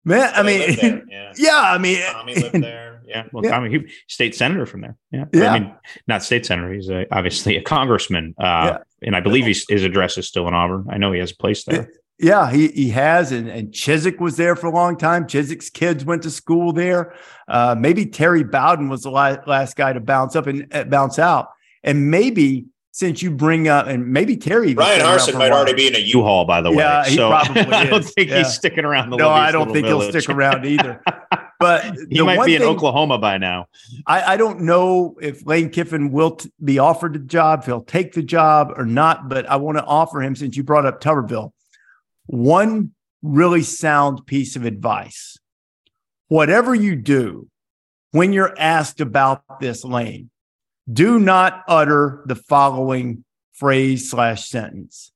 Man, 0.05 0.33
I 0.35 0.42
mean, 0.42 1.07
yeah. 1.11 1.33
yeah. 1.37 1.61
I 1.61 1.79
mean, 1.79 2.03
Tommy 2.11 2.35
lived 2.35 2.62
there. 2.62 3.03
Yeah, 3.07 3.24
well, 3.33 3.44
yeah. 3.44 3.50
Tommy, 3.50 3.70
he, 3.70 3.92
state 4.09 4.35
senator 4.35 4.66
from 4.66 4.83
there. 4.83 4.96
Yeah, 5.11 5.24
yeah. 5.33 5.53
I 5.53 5.59
mean, 5.59 5.74
not 6.07 6.22
state 6.22 6.46
senator. 6.46 6.72
He's 6.72 6.88
a, 6.88 7.07
obviously 7.12 7.57
a 7.57 7.62
congressman, 7.62 8.35
uh, 8.38 8.42
yeah. 8.42 8.79
and 9.03 9.16
I 9.16 9.20
believe 9.20 9.44
his 9.46 9.85
address 9.85 10.16
is 10.16 10.29
still 10.29 10.46
in 10.48 10.55
Auburn. 10.55 10.87
I 10.90 10.98
know 10.98 11.12
he 11.12 11.18
has 11.18 11.33
a 11.33 11.37
place 11.37 11.64
there. 11.64 11.90
Yeah, 12.20 12.50
he 12.50 12.68
he 12.68 12.90
has, 12.90 13.33
and 13.33 13.48
and 13.48 13.68
Chizik 13.72 14.20
was 14.20 14.37
there 14.37 14.54
for 14.54 14.66
a 14.66 14.74
long 14.74 14.96
time. 14.96 15.26
Chizik's 15.26 15.70
kids 15.70 16.04
went 16.04 16.22
to 16.22 16.30
school 16.30 16.72
there. 16.72 17.14
Uh, 17.48 17.74
maybe 17.78 18.06
Terry 18.06 18.44
Bowden 18.44 18.88
was 18.88 19.02
the 19.02 19.11
last, 19.11 19.46
last 19.46 19.76
guy 19.76 19.92
to 19.92 20.00
bounce 20.00 20.37
up 20.37 20.46
and 20.46 20.66
uh, 20.74 20.85
bounce 20.85 21.18
out, 21.18 21.48
and 21.83 22.11
maybe 22.11 22.66
since 22.92 23.22
you 23.22 23.30
bring 23.30 23.68
up 23.68 23.87
and 23.87 24.09
maybe 24.09 24.37
Terry 24.37 24.74
Ryan 24.74 25.00
Harsin 25.00 25.38
might 25.38 25.52
already 25.52 25.74
be 25.74 25.87
in 25.87 25.94
a 25.94 26.00
U-Haul, 26.00 26.44
by 26.44 26.61
the 26.61 26.70
way. 26.70 26.78
Yeah, 26.78 27.04
he 27.06 27.16
so 27.16 27.28
probably 27.30 27.62
I 27.62 27.85
don't 27.85 28.04
think 28.04 28.28
yeah. 28.28 28.38
he's 28.38 28.52
sticking 28.52 28.85
around. 28.85 29.11
no, 29.11 29.30
I 29.30 29.52
don't 29.52 29.72
think 29.72 29.87
village. 29.87 30.12
he'll 30.12 30.20
stick 30.20 30.35
around 30.35 30.66
either. 30.66 31.02
But 31.61 31.94
he 32.09 32.22
might 32.22 32.42
be 32.46 32.54
in 32.54 32.62
thing- 32.62 32.70
Oklahoma 32.70 33.18
by 33.18 33.37
now. 33.37 33.66
I, 34.06 34.33
I 34.33 34.37
don't 34.38 34.62
know 34.62 35.18
if 35.20 35.44
Lane 35.44 35.68
Kiffin 35.68 36.11
will 36.11 36.37
t- 36.37 36.50
be 36.64 36.78
offered 36.78 37.12
the 37.12 37.18
job, 37.18 37.61
if 37.61 37.66
he'll 37.66 37.83
take 37.83 38.14
the 38.14 38.22
job 38.22 38.72
or 38.78 38.87
not, 38.87 39.28
but 39.28 39.44
I 39.46 39.56
want 39.56 39.76
to 39.76 39.85
offer 39.85 40.22
him, 40.22 40.35
since 40.35 40.56
you 40.56 40.64
brought 40.64 40.87
up 40.87 41.02
Tuberville, 41.02 41.52
one 42.31 42.93
really 43.23 43.62
sound 43.62 44.25
piece 44.27 44.57
of 44.57 44.64
advice. 44.64 45.37
Whatever 46.29 46.75
you 46.75 46.97
do, 46.97 47.49
when 48.12 48.33
you're 48.33 48.57
asked 48.59 49.01
about 49.01 49.61
this 49.61 49.85
lane, 49.85 50.31
do 50.90 51.19
not 51.19 51.62
utter 51.69 52.23
the 52.27 52.37
following 52.37 53.25
phrase 53.53 54.11
slash 54.11 54.49
sentence. 54.49 55.12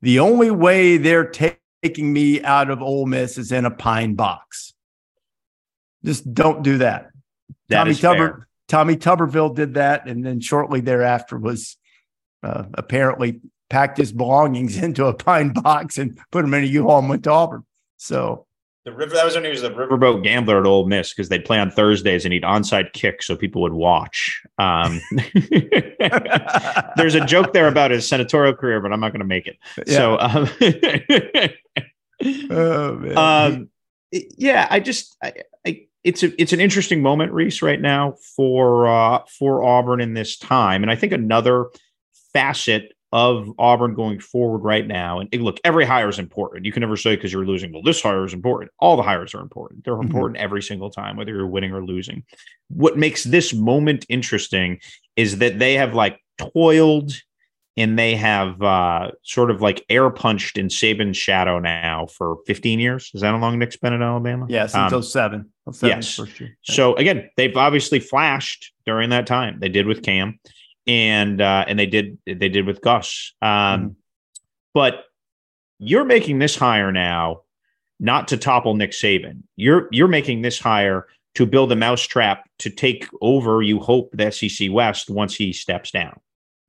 The 0.00 0.20
only 0.20 0.50
way 0.50 0.96
they're 0.96 1.30
ta- 1.30 1.56
taking 1.82 2.12
me 2.12 2.42
out 2.42 2.70
of 2.70 2.80
Ole 2.80 3.06
Miss 3.06 3.38
is 3.38 3.52
in 3.52 3.64
a 3.64 3.70
pine 3.70 4.14
box. 4.14 4.72
Just 6.04 6.32
don't 6.32 6.62
do 6.62 6.78
that. 6.78 7.10
That 7.68 7.84
Tommy. 7.84 7.94
Tuber, 7.94 8.48
Tommy 8.68 8.96
Tuberville 8.96 9.54
did 9.54 9.74
that, 9.74 10.08
and 10.08 10.24
then 10.24 10.40
shortly 10.40 10.80
thereafter 10.80 11.38
was 11.38 11.76
uh, 12.42 12.64
apparently 12.74 13.40
packed 13.72 13.96
his 13.96 14.12
belongings 14.12 14.76
into 14.82 15.06
a 15.06 15.14
pine 15.14 15.48
box 15.48 15.98
and 15.98 16.20
put 16.30 16.42
them 16.42 16.54
in 16.54 16.62
a 16.62 16.66
U-Haul 16.66 17.00
and 17.00 17.08
went 17.08 17.24
to 17.24 17.30
Auburn. 17.30 17.64
So 17.96 18.46
The 18.84 18.92
river. 18.92 19.14
That 19.14 19.24
was 19.24 19.34
when 19.34 19.44
he 19.44 19.50
was 19.50 19.62
the. 19.62 19.70
Riverboat 19.70 20.22
Gambler 20.22 20.60
at 20.60 20.66
Ole 20.66 20.86
Miss 20.86 21.14
because 21.14 21.28
they'd 21.28 21.44
play 21.44 21.58
on 21.58 21.70
Thursdays 21.70 22.24
and 22.24 22.32
he'd 22.32 22.42
onside 22.42 22.92
kick 22.92 23.22
so 23.22 23.34
people 23.34 23.62
would 23.62 23.72
watch. 23.72 24.42
Um, 24.58 25.00
there's 26.96 27.14
a 27.14 27.24
joke 27.24 27.52
there 27.52 27.68
about 27.68 27.90
his 27.90 28.06
senatorial 28.06 28.54
career, 28.54 28.80
but 28.80 28.92
I'm 28.92 29.00
not 29.00 29.12
going 29.12 29.20
to 29.20 29.26
make 29.26 29.46
it. 29.46 29.56
So, 29.88 30.18
um, 30.20 30.48
oh, 32.50 32.94
man. 32.96 33.16
um, 33.16 33.68
yeah, 34.10 34.66
I 34.68 34.80
just, 34.80 35.16
I, 35.22 35.32
I, 35.66 35.86
it's 36.04 36.22
a, 36.22 36.40
it's 36.40 36.52
an 36.52 36.60
interesting 36.60 37.00
moment, 37.00 37.32
Rece, 37.32 37.62
right 37.62 37.80
now 37.80 38.16
for 38.36 38.86
uh, 38.88 39.20
for 39.38 39.62
Auburn 39.62 40.00
in 40.00 40.14
this 40.14 40.36
time, 40.36 40.82
and 40.82 40.90
I 40.90 40.96
think 40.96 41.12
another 41.12 41.66
facet 42.32 42.92
of 43.12 43.52
Auburn 43.58 43.94
going 43.94 44.18
forward 44.20 44.58
right 44.64 44.86
now. 44.86 45.20
And 45.20 45.42
look, 45.42 45.60
every 45.64 45.84
hire 45.84 46.08
is 46.08 46.18
important. 46.18 46.64
You 46.64 46.72
can 46.72 46.80
never 46.80 46.96
say 46.96 47.14
because 47.14 47.32
you're 47.32 47.44
losing, 47.44 47.72
well, 47.72 47.82
this 47.82 48.00
hire 48.00 48.24
is 48.24 48.32
important. 48.32 48.70
All 48.78 48.96
the 48.96 49.02
hires 49.02 49.34
are 49.34 49.40
important. 49.40 49.84
They're 49.84 49.96
Mhm. 49.96 50.04
important 50.04 50.38
every 50.40 50.62
single 50.62 50.88
time, 50.90 51.16
whether 51.16 51.30
you're 51.32 51.46
winning 51.46 51.72
or 51.72 51.84
losing. 51.84 52.24
What 52.68 52.96
makes 52.96 53.22
this 53.24 53.52
moment 53.52 54.06
interesting 54.08 54.80
is 55.14 55.38
that 55.38 55.58
they 55.58 55.74
have 55.74 55.94
like 55.94 56.18
toiled 56.38 57.12
and 57.76 57.98
they 57.98 58.14
have 58.16 58.60
uh, 58.62 59.10
sort 59.22 59.50
of 59.50 59.60
like 59.62 59.84
air 59.88 60.08
punched 60.10 60.56
in 60.58 60.68
Saban's 60.68 61.16
shadow 61.16 61.58
now 61.58 62.06
for 62.06 62.36
15 62.46 62.78
years. 62.78 63.10
Is 63.14 63.20
that 63.22 63.28
how 63.32 63.38
long 63.38 63.58
Nick's 63.58 63.76
been 63.76 63.92
at 63.94 64.02
Alabama? 64.02 64.46
Yes, 64.48 64.72
since 64.72 64.92
Um, 64.92 65.02
07. 65.02 65.50
07 65.70 65.98
yes. 65.98 66.20
so 66.62 66.94
again, 66.96 67.28
they've 67.36 67.56
obviously 67.56 68.00
flashed 68.00 68.72
during 68.84 69.10
that 69.10 69.26
time. 69.26 69.58
They 69.60 69.68
did 69.70 69.86
with 69.86 70.02
Cam, 70.02 70.38
and 70.86 71.40
uh, 71.40 71.64
and 71.66 71.78
they 71.78 71.86
did 71.86 72.18
they 72.26 72.48
did 72.48 72.66
with 72.66 72.80
Gus. 72.80 73.32
Um, 73.42 73.50
Mhm. 73.50 73.94
But 74.74 75.04
you're 75.78 76.04
making 76.04 76.38
this 76.38 76.56
hire 76.56 76.92
now, 76.92 77.42
not 78.00 78.28
to 78.28 78.36
topple 78.36 78.74
Nick 78.74 78.92
Saban. 78.92 79.42
You're 79.56 79.88
you're 79.90 80.08
making 80.08 80.42
this 80.42 80.58
hire 80.58 81.06
to 81.34 81.46
build 81.46 81.72
a 81.72 81.76
mousetrap 81.76 82.48
to 82.58 82.70
take 82.70 83.08
over. 83.20 83.62
You 83.62 83.80
hope 83.80 84.10
the 84.12 84.30
SEC 84.30 84.70
West 84.70 85.10
once 85.10 85.34
he 85.34 85.52
steps 85.52 85.90
down. 85.90 86.18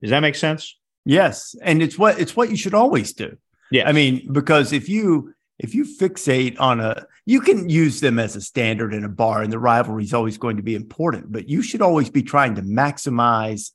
Does 0.01 0.09
that 0.11 0.19
make 0.21 0.35
sense? 0.35 0.77
Yes, 1.05 1.55
and 1.61 1.81
it's 1.81 1.97
what 1.97 2.19
it's 2.19 2.35
what 2.35 2.49
you 2.49 2.57
should 2.57 2.73
always 2.73 3.13
do. 3.13 3.37
Yeah. 3.71 3.87
I 3.87 3.91
mean, 3.93 4.31
because 4.31 4.73
if 4.73 4.89
you 4.89 5.33
if 5.59 5.73
you 5.75 5.85
fixate 5.85 6.59
on 6.59 6.79
a 6.79 7.05
you 7.25 7.39
can 7.39 7.69
use 7.69 8.01
them 8.01 8.19
as 8.19 8.35
a 8.35 8.41
standard 8.41 8.93
in 8.93 9.05
a 9.05 9.09
bar 9.09 9.41
and 9.41 9.51
the 9.51 9.59
rivalry 9.59 10.03
is 10.03 10.13
always 10.13 10.37
going 10.37 10.57
to 10.57 10.63
be 10.63 10.75
important, 10.75 11.31
but 11.31 11.47
you 11.47 11.61
should 11.61 11.81
always 11.81 12.09
be 12.09 12.21
trying 12.23 12.55
to 12.55 12.61
maximize 12.61 13.71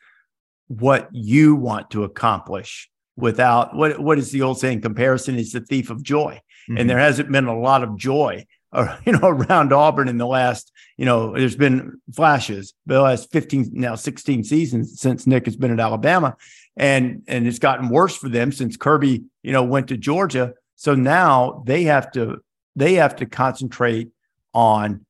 what 0.69 1.09
you 1.13 1.55
want 1.57 1.91
to 1.91 2.05
accomplish 2.05 2.89
without 3.17 3.75
what 3.75 3.99
what 3.99 4.19
is 4.19 4.31
the 4.31 4.43
old 4.43 4.59
saying 4.59 4.81
comparison 4.81 5.37
is 5.37 5.53
the 5.53 5.61
thief 5.61 5.91
of 5.91 6.03
joy. 6.03 6.41
Mhm. 6.71 6.81
and 6.81 6.91
there 6.91 6.99
hasn't 6.99 7.33
been 7.33 7.47
a 7.47 7.59
lot 7.59 7.83
of 7.83 7.97
joy 7.97 8.45
uh, 8.73 8.97
you 9.07 9.13
know 9.13 9.29
around 9.29 9.73
auburn 9.73 10.09
in 10.09 10.19
the 10.19 10.27
last 10.27 10.71
you 10.99 11.07
know 11.07 11.33
there's 11.33 11.57
been 11.57 12.01
flashes 12.15 12.75
the 12.87 13.01
last 13.01 13.33
15 13.33 13.71
now 13.73 13.95
16 13.95 14.45
seasons 14.45 15.01
since 15.01 15.27
nick 15.27 15.47
has 15.47 15.57
been 15.57 15.73
at 15.73 15.81
alabama. 15.81 16.37
And 16.77 17.23
and 17.27 17.47
it's 17.49 17.59
gotten 17.59 17.89
worse 17.89 18.15
for 18.17 18.29
them 18.29 18.53
since 18.53 18.77
kirby 18.77 19.25
you 19.43 19.53
know 19.53 19.65
went 19.65 19.89
to 19.89 19.97
georgia. 19.97 20.55
So 20.77 20.95
now 20.95 21.65
they 21.67 21.85
have 21.85 22.13
to 22.13 22.39
they 22.77 22.95
have 22.95 23.17
to 23.17 23.27
concentrate 23.27 24.11
on 24.55 25.05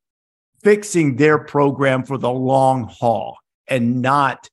fixing 0.62 1.16
their 1.16 1.38
program 1.38 2.05
for 2.05 2.16
the 2.16 2.31
long 2.31 2.88
haul 2.88 3.37
and 3.68 4.01
not 4.01 4.49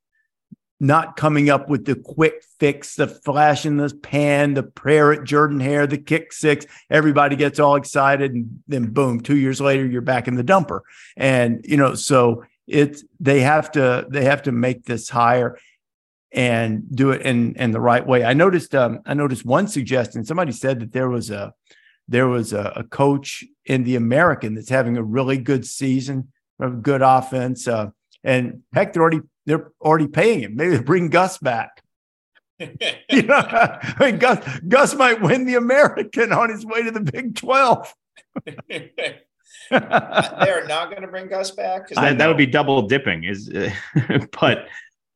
not 0.80 1.16
coming 1.16 1.50
up 1.50 1.70
with 1.70 1.86
the 1.86 1.96
quick 1.96 2.44
fix, 2.60 2.96
the 2.96 3.08
flash 3.08 3.66
in 3.66 3.78
the 3.78 3.94
pan, 4.04 4.54
the 4.54 4.64
prayer 4.64 5.14
at 5.14 5.24
Jordan 5.24 5.60
Hare, 5.60 5.88
the 5.88 5.98
kick 5.98 6.34
six. 6.34 6.66
Everybody 6.90 7.36
gets 7.36 7.60
all 7.60 7.76
excited, 7.76 8.34
and 8.34 8.62
then 8.68 8.92
boom, 8.92 9.22
two 9.22 9.38
years 9.38 9.62
later, 9.62 9.86
you're 9.86 10.02
back 10.02 10.28
in 10.28 10.36
the 10.36 10.44
dumper. 10.44 10.82
And 11.16 11.64
you 11.68 11.78
know, 11.78 11.96
so 11.96 12.44
it's 12.68 13.04
they 13.20 13.42
have 13.42 13.72
to 13.72 14.06
they 14.10 14.26
have 14.26 14.44
to 14.44 14.52
make 14.52 14.86
this 14.86 15.10
higher 15.10 15.58
and 16.32 16.84
do 16.94 17.12
it 17.12 17.22
in 17.22 17.56
in 17.56 17.72
the 17.72 17.80
right 17.80 18.06
way. 18.06 18.26
I 18.26 18.34
noticed 18.34 18.76
um, 18.76 19.00
I 19.06 19.14
noticed 19.14 19.46
one 19.46 19.68
suggestion. 19.68 20.26
Somebody 20.26 20.52
said 20.52 20.82
that 20.82 20.92
there 20.92 21.10
was 21.10 21.30
a 21.30 21.54
there 22.08 22.28
was 22.28 22.54
a, 22.54 22.74
a 22.76 22.84
coach 22.84 23.44
in 23.66 23.84
the 23.84 23.96
American 23.96 24.56
that's 24.56 24.70
having 24.70 24.98
a 24.98 25.04
really 25.04 25.38
good 25.38 25.66
season, 25.66 26.32
a 26.60 26.70
good 26.70 27.02
offense, 27.02 27.68
uh, 27.68 27.90
and 28.24 28.64
heck, 28.74 28.92
they're 28.92 29.02
already 29.02 29.22
they're 29.46 29.72
already 29.82 30.08
paying 30.08 30.42
him. 30.42 30.56
Maybe 30.56 30.78
they 30.78 30.84
bring 30.84 31.10
Gus 31.10 31.38
back. 31.38 31.82
You 33.10 33.24
know, 33.24 33.36
I 33.36 33.96
mean, 34.00 34.18
Gus 34.18 34.60
Gus 34.68 34.96
might 34.96 35.22
win 35.22 35.46
the 35.46 35.56
American 35.56 36.32
on 36.32 36.50
his 36.50 36.66
way 36.66 36.84
to 36.84 36.92
the 36.92 37.02
Big 37.02 37.36
Twelve. 37.36 37.94
they 38.46 38.92
are 39.70 40.66
not 40.68 40.90
going 40.90 41.02
to 41.02 41.08
bring 41.08 41.28
Gus 41.28 41.52
back. 41.52 41.88
'cause 41.88 41.96
that, 41.96 42.18
that 42.18 42.28
would 42.28 42.38
be 42.38 42.46
double 42.46 42.84
dipping 42.88 43.24
is 43.26 43.50
but 44.42 44.68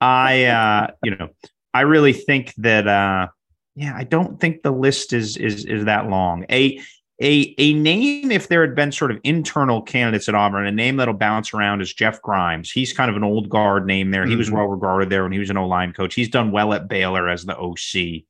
i 0.02 0.46
uh 0.46 0.88
you 1.04 1.16
know 1.16 1.30
i 1.74 1.82
really 1.82 2.14
think 2.14 2.54
that 2.58 2.88
uh 2.88 3.28
yeah 3.76 3.94
i 3.96 4.04
don't 4.04 4.40
think 4.40 4.62
the 4.62 4.72
list 4.72 5.14
is 5.14 5.36
is 5.38 5.66
is 5.66 5.86
that 5.86 6.10
long 6.10 6.46
a 6.50 6.80
a 7.22 7.54
a 7.58 7.74
name 7.74 8.32
if 8.32 8.48
there 8.48 8.62
had 8.62 8.76
been 8.76 8.92
sort 8.92 9.12
of 9.12 9.20
internal 9.24 9.82
candidates 9.82 10.30
at 10.30 10.36
auburn 10.36 10.66
a 10.66 10.72
name 10.72 10.96
that'll 10.98 11.14
bounce 11.14 11.54
around 11.54 11.82
is 11.82 11.94
jeff 11.94 12.22
grimes 12.22 12.72
he's 12.72 12.94
kind 12.94 13.10
of 13.10 13.18
an 13.18 13.24
old 13.24 13.50
guard 13.50 13.86
name 13.86 14.12
there 14.12 14.26
he 14.26 14.36
was 14.36 14.50
Mhm. 14.50 14.54
well 14.54 14.68
regarded 14.68 15.10
there 15.10 15.24
when 15.24 15.32
he 15.32 15.40
was 15.40 15.50
an 15.50 15.58
o-line 15.58 15.92
coach 15.94 16.16
he's 16.16 16.30
done 16.30 16.52
well 16.52 16.74
at 16.74 16.88
baylor 16.88 17.28
as 17.30 17.46
the 17.46 17.58
oc 17.58 18.24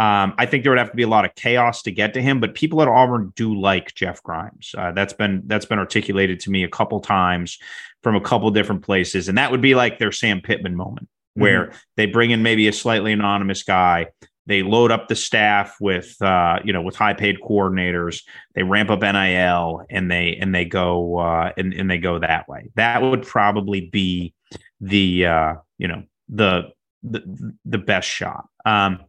um, 0.00 0.34
I 0.38 0.46
think 0.46 0.62
there 0.62 0.70
would 0.70 0.78
have 0.78 0.92
to 0.92 0.96
be 0.96 1.02
a 1.02 1.08
lot 1.08 1.24
of 1.24 1.34
chaos 1.34 1.82
to 1.82 1.90
get 1.90 2.14
to 2.14 2.22
him, 2.22 2.38
but 2.38 2.54
people 2.54 2.80
at 2.82 2.86
Auburn 2.86 3.32
do 3.34 3.52
like 3.60 3.96
Jeff 3.96 4.22
Grimes. 4.22 4.72
Uh, 4.78 4.92
that's 4.92 5.12
been 5.12 5.42
that's 5.46 5.66
been 5.66 5.80
articulated 5.80 6.38
to 6.40 6.52
me 6.52 6.62
a 6.62 6.68
couple 6.68 7.00
times 7.00 7.58
from 8.04 8.14
a 8.14 8.20
couple 8.20 8.48
different 8.52 8.82
places, 8.82 9.28
and 9.28 9.36
that 9.38 9.50
would 9.50 9.60
be 9.60 9.74
like 9.74 9.98
their 9.98 10.12
Sam 10.12 10.40
Pittman 10.40 10.76
moment, 10.76 11.08
where 11.34 11.72
they 11.96 12.06
bring 12.06 12.30
in 12.30 12.44
maybe 12.44 12.68
a 12.68 12.72
slightly 12.72 13.12
anonymous 13.12 13.64
guy. 13.64 14.06
They 14.48 14.62
load 14.62 14.90
up 14.90 15.08
the 15.08 15.14
staff 15.14 15.76
with 15.78 16.20
uh, 16.22 16.58
you 16.64 16.72
know 16.72 16.80
with 16.80 16.96
high 16.96 17.12
paid 17.12 17.36
coordinators. 17.42 18.22
They 18.54 18.62
ramp 18.62 18.90
up 18.90 19.02
NIL 19.02 19.82
and 19.90 20.10
they 20.10 20.36
and 20.40 20.54
they 20.54 20.64
go 20.64 21.18
uh, 21.18 21.52
and 21.58 21.74
and 21.74 21.90
they 21.90 21.98
go 21.98 22.18
that 22.18 22.48
way. 22.48 22.70
That 22.74 23.02
would 23.02 23.26
probably 23.26 23.82
be 23.82 24.34
the 24.80 25.26
uh, 25.26 25.54
you 25.76 25.86
know 25.86 26.02
the 26.30 26.70
the 27.02 27.54
the 27.66 27.78
best 27.78 28.08
shot. 28.08 28.48
Um, 28.64 29.00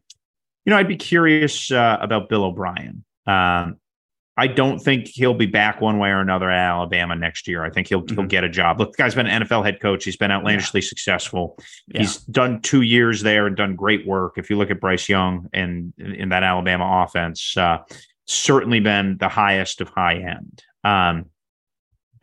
you 0.65 0.71
know, 0.71 0.77
I'd 0.77 0.89
be 0.89 0.97
curious 0.97 1.71
uh, 1.71 1.97
about 2.01 2.27
Bill 2.27 2.43
O'Brien. 2.43 3.05
Um, 3.25 3.77
I 4.39 4.47
don't 4.47 4.79
think 4.79 5.07
he'll 5.07 5.33
be 5.33 5.45
back 5.45 5.81
one 5.81 5.99
way 5.99 6.09
or 6.09 6.19
another 6.21 6.49
at 6.49 6.57
Alabama 6.69 7.15
next 7.15 7.47
year. 7.47 7.63
I 7.63 7.69
think 7.69 7.87
he'll 7.87 8.01
he'll 8.07 8.23
Mhm. 8.23 8.29
get 8.29 8.43
a 8.43 8.49
job. 8.49 8.79
Look, 8.79 8.93
the 8.93 9.03
guy's 9.03 9.13
been 9.15 9.27
an 9.27 9.43
NFL 9.43 9.63
head 9.63 9.79
coach. 9.79 10.05
He's 10.05 10.17
been 10.17 10.31
outlandishly 10.31 10.81
successful. 10.81 11.57
Yeah. 11.87 12.01
He's 12.01 12.17
done 12.17 12.61
two 12.61 12.81
years 12.81 13.21
there 13.21 13.47
and 13.47 13.55
done 13.55 13.75
great 13.75 14.07
work. 14.07 14.37
If 14.37 14.49
you 14.49 14.57
look 14.57 14.71
at 14.71 14.79
Bryce 14.79 15.09
Young 15.09 15.47
and 15.53 15.93
in 15.97 16.29
that 16.29 16.43
Alabama 16.43 17.03
offense, 17.05 17.55
uh, 17.57 17.79
certainly 18.25 18.79
been 18.79 19.17
the 19.19 19.29
highest 19.29 19.81
of 19.81 19.89
high 19.89 20.15
end. 20.15 20.63
Um, 20.83 21.25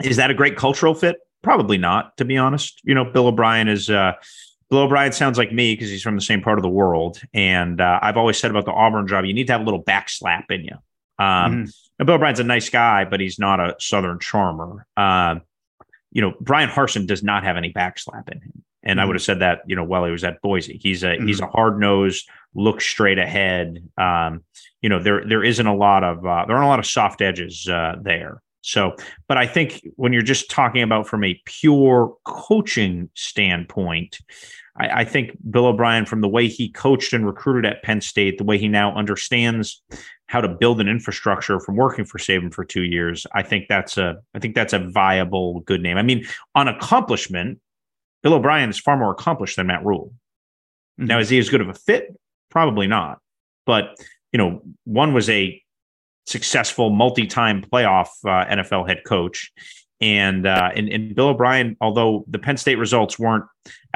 is 0.03 0.17
that 0.17 0.31
a 0.31 0.35
great 0.35 0.57
cultural 0.57 0.95
fit? 0.95 1.17
Probably 1.43 1.79
not, 1.79 2.17
to 2.17 2.25
be 2.25 2.37
honest. 2.39 2.81
You 2.85 2.95
know, 2.95 3.05
Bill 3.05 3.27
O'Brien 3.29 3.69
is. 3.69 3.89
Uh, 3.91 4.13
Bill 4.69 4.81
O'Brien 4.81 5.13
sounds 5.13 5.39
like 5.39 5.53
me 5.53 5.75
because 5.75 5.89
he's 5.91 6.03
from 6.03 6.17
the 6.17 6.21
same 6.21 6.43
part 6.43 6.59
of 6.59 6.63
the 6.63 6.69
world. 6.69 7.21
And 7.33 7.81
uh, 7.81 8.01
I've 8.03 8.17
always 8.17 8.37
said 8.37 8.51
about 8.51 8.65
the 8.65 8.73
Auburn 8.73 9.07
job, 9.07 9.25
you 9.25 9.33
need 9.33 9.47
to 9.47 9.53
have 9.53 9.61
a 9.61 9.65
little 9.65 9.83
backslap 9.83 10.51
in 10.51 10.65
you. 10.65 10.77
Um, 11.19 11.67
Mhm. 11.67 11.77
And 11.99 12.07
Bill 12.07 12.17
O'Brien's 12.17 12.41
a 12.41 12.45
nice 12.45 12.69
guy, 12.69 13.05
but 13.05 13.21
he's 13.21 13.39
not 13.39 13.61
a 13.61 13.75
Southern 13.79 14.19
charmer. 14.19 14.87
Uh, 14.97 15.37
you 16.13 16.23
know, 16.23 16.35
Bryan 16.41 16.69
Harsin 16.69 17.07
does 17.07 17.23
not 17.23 17.45
have 17.45 17.57
any 17.57 17.73
backslap 17.73 18.31
in 18.31 18.41
him. 18.41 18.65
And 18.83 19.01
I 19.01 19.05
Mhm. 19.05 19.07
would 19.09 19.17
have 19.17 19.23
said 19.23 19.41
that, 19.41 19.63
you 19.67 19.75
know, 19.75 19.85
while 19.85 20.05
he 20.05 20.13
was 20.13 20.23
at 20.25 20.41
Boise. 20.43 20.79
He's 20.81 21.03
a 21.03 21.17
he's 21.17 21.41
a 21.41 21.47
hard 21.47 21.81
nosed, 21.81 22.29
look 22.55 22.81
straight 22.81 23.19
ahead. 23.19 23.83
Um, 23.99 24.45
you 24.81 24.89
know, 24.89 25.01
there 25.01 25.25
there 25.27 25.43
isn't 25.43 25.67
a 25.67 25.75
lot 25.75 26.05
of 26.05 26.25
uh, 26.25 26.45
there 26.47 26.55
aren't 26.57 26.67
a 26.67 26.69
lot 26.69 26.79
of 26.79 26.87
soft 26.87 27.21
edges 27.21 27.69
uh, 27.69 27.97
there. 28.01 28.41
So, 28.61 28.95
but 29.29 29.39
I 29.39 29.47
think 29.47 29.87
when 29.97 30.13
you're 30.13 30.23
just 30.23 30.51
talking 30.51 30.83
about 30.83 31.07
from 31.09 31.25
a 31.25 31.41
pure 31.47 32.15
coaching 32.25 33.11
standpoint, 33.15 34.19
I, 34.79 35.01
I, 35.01 35.05
think 35.05 35.37
Bill 35.51 35.67
O'Brien, 35.67 36.07
from 36.07 36.21
the 36.21 36.29
way 36.29 36.49
he 36.49 36.71
coached 36.71 37.13
and 37.13 37.27
recruited 37.27 37.65
at 37.65 37.83
Penn 37.83 38.01
State, 38.01 38.39
the 38.39 38.45
way 38.45 38.59
he 38.59 38.69
now 38.69 38.95
understands 38.95 39.83
how 40.29 40.41
to 40.41 40.49
build 40.49 40.81
an 40.81 40.89
infrastructure 40.89 41.61
from 41.61 41.77
working 41.77 42.05
for 42.05 42.19
Saban 42.19 42.53
for 42.53 42.65
two 42.65 42.83
years, 42.83 43.27
I 43.35 43.43
think 43.43 43.67
that's 43.69 43.97
a 43.97 44.17
I 44.35 44.39
think 44.39 44.55
that's 44.55 44.73
a 44.73 44.79
viable 44.79 45.61
good 45.61 45.83
name. 45.83 45.97
I 45.97 46.03
mean, 46.03 46.27
on 46.55 46.69
accomplishment, 46.69 47.61
Bill 48.23 48.35
O'Brien 48.35 48.71
is 48.71 48.79
far 48.79 48.97
more 48.97 49.13
accomplished 49.13 49.57
than 49.57 49.69
Matt 49.69 49.85
Rhule. 49.85 50.13
Mm-hmm. 50.99 51.07
Now, 51.07 51.19
is 51.19 51.29
he 51.29 51.39
as 51.39 51.49
good 51.49 51.61
of 51.61 51.69
a 51.69 51.75
fit? 51.75 52.15
Probably 52.51 52.87
not. 52.87 53.21
But 53.67 53.97
you 54.33 54.39
know, 54.39 54.63
one 54.85 55.15
was 55.15 55.31
a 55.31 55.63
successful 56.27 56.91
multi-time 56.91 57.63
playoff 57.63 58.09
uh, 58.25 58.45
NFL 58.47 58.89
head 58.89 59.03
coach. 59.07 59.53
And, 60.01 60.47
uh, 60.47 60.71
and 60.75 60.91
and 60.91 61.15
Bill 61.15 61.29
O'Brien, 61.29 61.77
although 61.81 62.27
the 62.29 62.39
Penn 62.39 62.59
State 62.59 62.77
results 62.77 63.19
weren't 63.19 63.45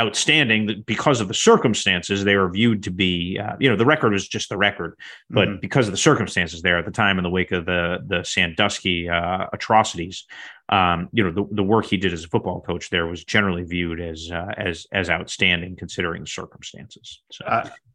outstanding 0.00 0.82
because 0.86 1.20
of 1.20 1.28
the 1.28 1.34
circumstances, 1.34 2.24
they 2.24 2.36
were 2.36 2.50
viewed 2.50 2.82
to 2.84 2.90
be, 2.90 3.38
uh, 3.38 3.56
you 3.60 3.68
know, 3.68 3.76
the 3.76 3.84
record 3.84 4.12
was 4.12 4.26
just 4.26 4.48
the 4.48 4.56
record, 4.56 4.96
but 5.28 5.48
mm-hmm. 5.48 5.60
because 5.60 5.86
of 5.86 5.92
the 5.92 5.98
circumstances 5.98 6.62
there 6.62 6.78
at 6.78 6.86
the 6.86 6.90
time 6.90 7.18
in 7.18 7.22
the 7.22 7.30
wake 7.30 7.52
of 7.52 7.66
the 7.66 7.98
the 8.06 8.24
Sandusky 8.24 9.10
uh, 9.10 9.46
atrocities, 9.52 10.24
um, 10.70 11.08
you 11.12 11.22
know, 11.22 11.30
the, 11.30 11.54
the 11.54 11.62
work 11.62 11.84
he 11.84 11.96
did 11.96 12.12
as 12.12 12.24
a 12.24 12.28
football 12.28 12.60
coach 12.60 12.90
there 12.90 13.06
was 13.06 13.24
generally 13.24 13.64
viewed 13.64 14.00
as 14.00 14.30
uh, 14.32 14.52
as 14.56 14.86
as 14.92 15.10
outstanding 15.10 15.76
considering 15.76 16.22
the 16.22 16.28
circumstances. 16.28 17.20
So, 17.30 17.44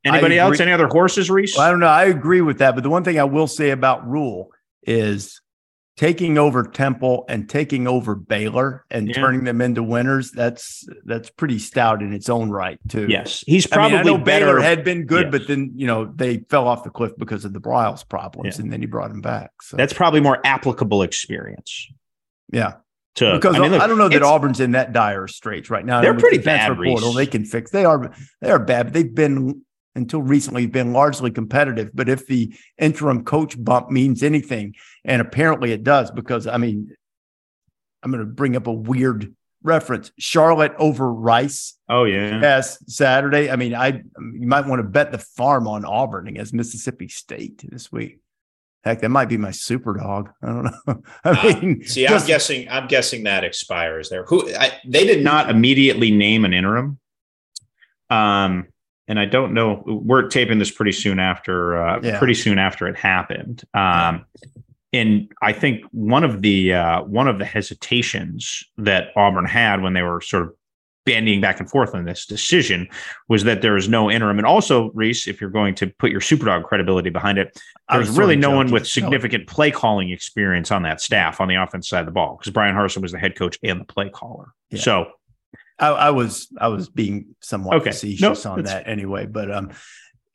anybody 0.06 0.38
else? 0.38 0.60
Any 0.60 0.74
other 0.74 0.88
horses, 0.88 1.30
Rece? 1.30 1.58
Well, 1.58 1.65
I 1.65 1.72
don't 1.72 1.80
know. 1.80 1.88
I 1.88 2.06
agree 2.06 2.41
with 2.41 2.60
that, 2.60 2.76
but 2.76 2.84
the 2.84 2.89
one 2.89 3.04
thing 3.04 3.20
I 3.20 3.24
will 3.24 3.48
say 3.48 3.72
about 3.72 4.08
Rhule 4.08 4.52
is 4.84 5.41
taking 5.97 6.38
over 6.38 6.63
Temple 6.63 7.25
and 7.29 7.49
taking 7.49 7.88
over 7.88 8.15
Baylor 8.15 8.86
and 8.91 9.08
yeah. 9.08 9.13
turning 9.13 9.43
them 9.45 9.62
into 9.62 9.81
winners, 9.81 10.31
that's 10.31 10.88
that's 11.05 11.29
pretty 11.29 11.60
stout 11.60 12.01
in 12.01 12.13
its 12.13 12.29
own 12.29 12.49
right, 12.49 12.79
too. 12.88 13.08
Yes, 13.08 13.43
he's 13.47 13.65
probably 13.65 13.97
I 13.97 14.03
mean, 14.03 14.21
I 14.21 14.23
better. 14.23 14.45
Baylor 14.45 14.60
had 14.60 14.84
been 14.84 15.05
good, 15.05 15.31
but 15.31 15.47
then 15.47 15.71
you 15.75 15.88
know 15.88 16.05
they 16.05 16.39
fell 16.49 16.67
off 16.67 16.84
the 16.84 16.89
cliff 16.89 17.13
because 17.17 17.45
of 17.45 17.53
the 17.53 17.62
Briles 17.62 18.08
problems, 18.08 18.58
yeah. 18.58 18.63
and 18.63 18.73
then 18.73 18.81
he 18.81 18.88
brought 18.88 19.10
them 19.10 19.21
back. 19.21 19.51
So 19.62 19.77
that's 19.77 19.93
probably 19.93 20.21
more 20.21 20.39
applicable 20.45 21.01
experience. 21.01 21.88
Yeah. 22.51 22.73
To, 23.15 23.36
because 23.36 23.55
I, 23.55 23.60
mean, 23.60 23.71
look, 23.71 23.81
I 23.81 23.88
don't 23.88 23.97
know 23.97 24.10
that 24.10 24.23
Auburn's 24.23 24.60
in 24.60 24.71
that 24.71 24.91
dire 24.91 25.29
straits 25.29 25.69
right 25.69 25.86
now. 25.86 26.01
They're 26.01 26.13
pretty 26.13 26.39
bad. 26.39 26.75
Portal, 26.75 27.13
they 27.13 27.25
can 27.25 27.45
fix. 27.45 27.71
They 27.71 27.86
are 27.86 28.13
they 28.41 28.51
are 28.51 28.60
bad. 28.60 28.91
They've 28.91 29.15
been 29.15 29.62
until 29.95 30.21
recently 30.21 30.65
been 30.67 30.93
largely 30.93 31.31
competitive. 31.31 31.91
But 31.93 32.10
if 32.10 32.27
the 32.27 32.53
interim 32.77 33.23
coach 33.23 33.62
bump 33.62 33.89
means 33.89 34.23
anything, 34.23 34.75
and 35.03 35.21
apparently 35.21 35.71
it 35.71 35.84
does, 35.84 36.12
because 36.12 36.47
I 36.47 36.58
mean, 36.58 36.95
I'm 38.03 38.12
going 38.12 38.23
to 38.23 38.29
bring 38.29 38.55
up 38.55 38.67
a 38.67 38.73
weird 38.73 39.34
reference: 39.63 40.12
Charlotte 40.19 40.73
over 40.77 41.12
Rice. 41.12 41.77
Oh 41.89 42.03
yeah, 42.03 42.39
past 42.39 42.89
Saturday. 42.89 43.49
I 43.49 43.55
mean, 43.55 43.73
I 43.73 43.88
you 43.88 44.47
might 44.47 44.67
want 44.67 44.79
to 44.79 44.88
bet 44.88 45.12
the 45.12 45.17
farm 45.17 45.67
on 45.67 45.86
Auburn 45.86 46.27
against 46.27 46.53
Mississippi 46.53 47.08
State 47.08 47.63
this 47.67 47.91
week. 47.91 48.19
Heck, 48.84 49.01
that 49.01 49.10
might 49.10 49.29
be 49.29 49.38
my 49.38 49.49
super 49.49 49.95
dog. 49.95 50.29
I 50.43 50.45
don't 50.45 50.63
know. 50.63 51.01
I 51.23 51.29
uh, 51.29 51.60
mean, 51.60 51.81
uh, 51.84 51.88
see, 51.88 52.03
just, 52.05 52.25
I'm 52.25 52.27
guessing. 52.27 52.69
I'm 52.69 52.88
guessing 52.88 53.23
that 53.23 53.43
expires 53.43 54.10
there. 54.10 54.25
Who 54.25 54.53
I, 54.53 54.79
they 54.86 55.05
did 55.05 55.23
not 55.23 55.49
immediately 55.49 56.12
name 56.12 56.45
an 56.45 56.53
interim. 56.53 56.99
Um, 58.12 58.67
and 59.08 59.20
I 59.20 59.26
don't 59.26 59.54
know. 59.54 59.84
We're 59.86 60.28
taping 60.28 60.60
this 60.60 60.72
pretty 60.72 60.91
soon 60.91 61.20
after, 61.20 61.78
uh, 61.78 62.00
yeah. 62.02 62.18
pretty 62.18 62.34
soon 62.34 62.58
after 62.58 62.88
it 62.88 62.98
happened. 62.98 63.63
Um, 63.74 64.26
and 64.94 65.32
I 65.41 65.52
think 65.54 65.84
one 65.91 66.24
of 66.24 66.41
the 66.41 66.74
uh, 66.74 67.04
one 67.04 67.28
of 67.28 67.38
the 67.38 67.46
hesitations 67.46 68.63
that 68.78 69.10
Auburn 69.15 69.46
had 69.46 69.82
when 69.82 69.94
they 69.94 70.02
were 70.02 70.22
sort 70.22 70.44
of 70.44 70.54
bandying 71.06 71.39
back 71.39 71.60
and 71.60 71.70
forth 71.70 71.94
on 71.94 72.06
this 72.06 72.26
decision 72.26 72.88
was 73.30 73.44
that 73.44 73.62
there 73.62 73.78
is 73.78 73.88
no 73.88 74.10
interim. 74.10 74.39
And 74.39 74.48
also, 74.48 74.89
Rece, 74.91 75.28
if 75.28 75.39
you're 75.39 75.52
going 75.52 75.76
to 75.76 75.88
put 75.88 76.12
your 76.12 76.22
superdog 76.22 76.63
credibility 76.63 77.12
behind 77.12 77.38
it, 77.38 77.60
there's 77.91 78.10
really 78.10 78.36
no 78.36 78.52
one 78.52 78.72
with 78.72 78.88
significant 78.88 79.48
play 79.48 79.70
calling 79.70 80.10
experience 80.10 80.72
on 80.72 80.82
that 80.84 81.00
staff 81.02 81.39
on 81.39 81.48
the 81.48 81.56
offense 81.56 81.88
side 81.88 82.00
of 82.00 82.06
the 82.08 82.12
ball 82.12 82.38
because 82.38 82.52
Bryan 82.52 82.76
Harsin 82.76 83.02
was 83.02 83.12
the 83.12 83.20
head 83.20 83.36
coach 83.36 83.60
and 83.63 83.80
the 83.80 83.86
play 83.86 84.10
caller. 84.10 84.48
Yeah. 84.72 84.80
So 84.80 85.12
I, 85.78 85.90
I, 85.90 86.10
was 86.12 86.48
I 86.60 86.70
was 86.70 86.90
being 86.90 87.36
somewhat 87.42 87.78
okay. 87.78 87.92
facetious 87.92 88.46
on 88.46 88.64
that 88.64 88.88
anyway, 88.88 89.26
but 89.26 89.52
um, 89.52 89.72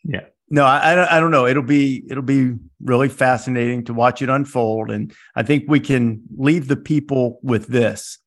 yeah, 0.05 0.27
no, 0.51 0.65
I 0.65 1.17
I 1.17 1.21
don't 1.21 1.31
know. 1.31 1.47
It'll 1.47 1.63
be 1.63 2.03
it'll 2.11 2.23
be 2.23 2.55
really 2.83 3.09
fascinating 3.09 3.85
to 3.85 3.95
watch 3.95 4.21
it 4.21 4.29
unfold, 4.29 4.91
and 4.91 5.15
I 5.35 5.45
think 5.45 5.65
we 5.69 5.81
can 5.81 6.23
leave 6.37 6.67
the 6.67 6.77
people 6.77 7.39
with 7.43 7.69
this. 7.69 8.19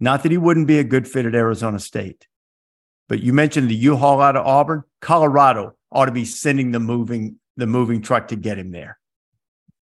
Not 0.00 0.22
that 0.22 0.32
he 0.32 0.38
wouldn't 0.38 0.66
be 0.66 0.78
a 0.78 0.84
good 0.84 1.06
fit 1.06 1.26
at 1.26 1.34
Arizona 1.34 1.78
State, 1.78 2.26
but 3.08 3.20
you 3.20 3.32
mentioned 3.32 3.70
the 3.70 3.74
U-Haul 3.74 4.20
out 4.20 4.36
of 4.36 4.46
Auburn. 4.46 4.82
Colorado 5.00 5.74
ought 5.92 6.06
to 6.06 6.12
be 6.12 6.24
sending 6.24 6.72
the 6.72 6.80
moving 6.80 7.36
the 7.56 7.66
moving 7.66 8.02
truck 8.02 8.28
to 8.28 8.36
get 8.36 8.58
him 8.58 8.72
there, 8.72 8.98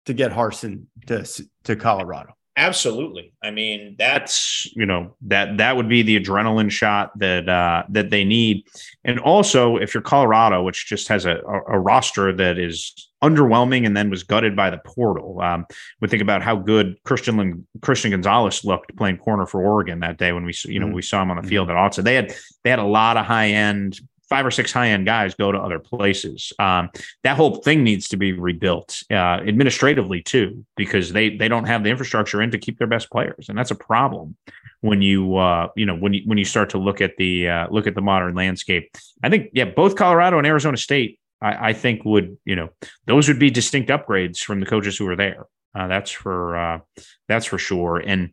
to 0.07 0.13
get 0.13 0.31
Harsin 0.31 0.85
to 1.07 1.25
to 1.65 1.75
Colorado. 1.75 2.33
Absolutely. 2.57 3.33
I 3.43 3.51
mean, 3.51 3.95
that's 3.99 4.65
you 4.75 4.85
know 4.85 5.13
that 5.23 5.57
that 5.57 5.75
would 5.75 5.89
be 5.89 6.03
the 6.03 6.17
adrenaline 6.17 6.71
shot 6.71 7.11
that 7.19 7.49
uh, 7.49 7.83
that 7.89 8.11
they 8.11 8.23
need, 8.23 8.63
and 9.03 9.19
also 9.19 9.75
if 9.75 9.93
you're 9.93 10.01
Colorado, 10.01 10.63
which 10.63 10.87
just 10.87 11.09
has 11.09 11.25
a, 11.25 11.41
a, 11.67 11.77
roster 11.77 12.31
that 12.33 12.57
is 12.57 13.09
underwhelming 13.21 13.85
and 13.85 13.97
then 13.97 14.09
was 14.09 14.23
gutted 14.23 14.55
by 14.55 14.69
the 14.69 14.77
portal. 14.85 15.41
Um, 15.41 15.65
we 15.99 16.07
think 16.07 16.21
about 16.21 16.43
how 16.43 16.55
good 16.55 16.95
Christian 17.03 17.67
Christian 17.81 18.11
Gonzalez 18.11 18.63
looked 18.63 18.95
playing 18.95 19.17
corner 19.17 19.45
for 19.45 19.61
Oregon 19.61 19.99
that 19.99 20.17
day 20.17 20.31
when 20.31 20.45
we 20.45 20.53
you 20.63 20.79
know 20.79 20.85
mm-hmm. 20.85 20.95
we 20.95 21.01
saw 21.01 21.21
him 21.21 21.31
on 21.31 21.35
the 21.35 21.41
mm-hmm. 21.41 21.49
field 21.49 21.69
at 21.69 21.75
Autzen. 21.75 22.05
They 22.05 22.15
had 22.15 22.33
they 22.63 22.69
had 22.69 22.79
a 22.79 22.83
lot 22.83 23.17
of 23.17 23.25
high 23.25 23.49
end 23.49 23.99
five 24.29 24.45
or 24.45 24.51
six 24.51 24.71
high 24.71 24.89
end 24.89 25.05
guys 25.05 25.35
go 25.35 25.51
to 25.51 25.57
other 25.57 25.79
places. 25.79 26.51
Um, 26.59 26.89
that 27.23 27.37
whole 27.37 27.57
thing 27.57 27.83
needs 27.83 28.07
to 28.09 28.17
be 28.17 28.33
rebuilt 28.33 29.03
uh, 29.11 29.41
administratively 29.45 30.21
too, 30.21 30.65
because 30.75 31.13
they 31.13 31.35
they 31.35 31.47
don't 31.47 31.65
have 31.65 31.83
the 31.83 31.89
infrastructure 31.89 32.41
in 32.41 32.51
to 32.51 32.57
keep 32.57 32.77
their 32.77 32.87
best 32.87 33.09
players, 33.09 33.49
and 33.49 33.57
that's 33.57 33.71
a 33.71 33.75
problem 33.75 34.35
when 34.81 35.01
you 35.01 35.35
uh, 35.37 35.69
you 35.75 35.85
know 35.85 35.95
when 35.95 36.13
you 36.13 36.21
when 36.25 36.37
you 36.37 36.45
start 36.45 36.69
to 36.71 36.77
look 36.77 37.01
at 37.01 37.17
the 37.17 37.49
uh, 37.49 37.67
look 37.69 37.87
at 37.87 37.95
the 37.95 38.01
modern 38.01 38.35
landscape. 38.35 38.95
I 39.23 39.29
think 39.29 39.49
yeah, 39.53 39.65
both 39.65 39.95
Colorado 39.95 40.37
and 40.37 40.47
Arizona 40.47 40.77
State, 40.77 41.19
I, 41.41 41.69
I 41.69 41.73
think 41.73 42.05
would 42.05 42.37
you 42.45 42.55
know 42.55 42.69
those 43.05 43.27
would 43.27 43.39
be 43.39 43.49
distinct 43.49 43.89
upgrades 43.89 44.39
from 44.39 44.59
the 44.59 44.65
coaches 44.65 44.97
who 44.97 45.07
are 45.07 45.15
there. 45.15 45.45
Uh, 45.73 45.87
that's 45.87 46.11
for 46.11 46.57
uh, 46.57 46.79
that's 47.27 47.45
for 47.45 47.57
sure, 47.57 47.97
and 47.97 48.31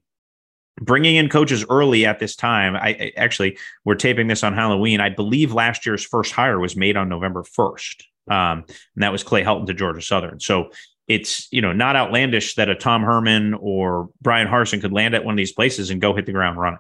bringing 0.80 1.16
in 1.16 1.28
coaches 1.28 1.64
early 1.68 2.06
at 2.06 2.18
this 2.18 2.35
time 2.35 2.74
I, 2.76 2.88
I, 2.88 3.12
actually 3.16 3.58
we're 3.85 3.94
taping 3.94 4.26
this 4.26 4.42
on 4.42 4.54
halloween. 4.54 5.00
I 5.00 5.11
believe 5.11 5.52
last 5.52 5.85
year's 5.85 6.04
first 6.04 6.32
hire 6.32 6.58
was 6.58 6.76
made 6.76 6.96
on 6.96 7.08
november 7.08 7.42
1st 7.42 8.02
um, 8.30 8.64
and 8.94 9.02
that 9.02 9.12
was 9.12 9.22
clay 9.22 9.42
helton 9.42 9.66
to 9.66 9.74
georgia 9.74 10.00
southern. 10.00 10.40
So 10.40 10.70
it's 11.08 11.48
you 11.52 11.61
know 11.61 11.72
not 11.72 11.96
outlandish 11.96 12.54
that 12.54 12.68
a 12.68 12.74
tom 12.74 13.02
herman 13.02 13.54
or 13.54 14.08
bryan 14.20 14.48
harsin 14.48 14.80
could 14.80 14.92
land 14.92 15.14
at 15.14 15.24
one 15.24 15.35
of 15.35 15.37
these 15.37 15.52
places 15.52 15.90
and 15.90 16.00
go 16.00 16.14
hit 16.14 16.26
the 16.26 16.32
ground 16.32 16.58
running. 16.58 16.78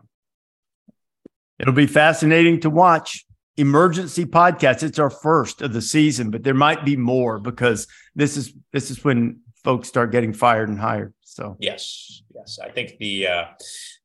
It'll 1.58 1.74
be 1.74 1.86
fascinating 1.86 2.60
to 2.60 2.70
watch. 2.70 3.24
Emergency 3.58 4.24
podcast 4.24 4.82
it's 4.82 4.98
our 4.98 5.10
first 5.10 5.60
of 5.60 5.74
the 5.74 5.82
season 5.82 6.30
but 6.30 6.42
there 6.42 6.54
might 6.54 6.86
be 6.86 6.96
more 6.96 7.38
because 7.38 7.86
this 8.14 8.38
is 8.38 8.54
this 8.72 8.90
is 8.90 9.04
when 9.04 9.40
folks 9.62 9.88
start 9.88 10.10
getting 10.10 10.32
fired 10.32 10.70
and 10.70 10.78
hired 10.78 11.12
so. 11.20 11.58
Yes 11.60 12.21
yes 12.42 12.58
i 12.62 12.68
think 12.68 12.98
the 12.98 13.26
uh 13.26 13.44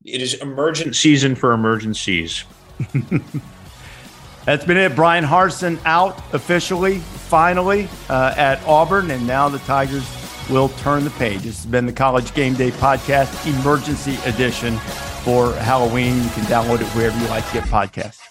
it 0.04 0.22
is 0.22 0.34
emergent 0.34 0.96
season 0.96 1.34
for 1.34 1.52
emergencies. 1.52 2.44
That's 4.44 4.64
been 4.64 4.76
it. 4.78 4.96
Bryan 4.96 5.24
Harsin 5.24 5.78
out 5.84 6.16
officially, 6.32 6.98
finally, 6.98 7.88
uh, 8.08 8.34
at 8.36 8.62
Auburn, 8.66 9.10
and 9.10 9.26
now 9.26 9.48
the 9.48 9.58
Tigers 9.60 10.08
will 10.48 10.70
turn 10.70 11.04
the 11.04 11.10
page. 11.10 11.42
This 11.42 11.56
has 11.56 11.66
been 11.66 11.84
the 11.84 11.92
College 11.92 12.32
Game 12.32 12.54
Day 12.54 12.70
Podcast, 12.70 13.46
emergency 13.60 14.16
edition 14.24 14.78
for 15.22 15.52
Halloween. 15.54 16.14
You 16.22 16.30
can 16.30 16.44
download 16.44 16.80
it 16.80 16.86
wherever 16.96 17.18
you 17.20 17.28
like 17.28 17.46
to 17.48 17.52
get 17.52 17.64
podcasts. 17.64 18.27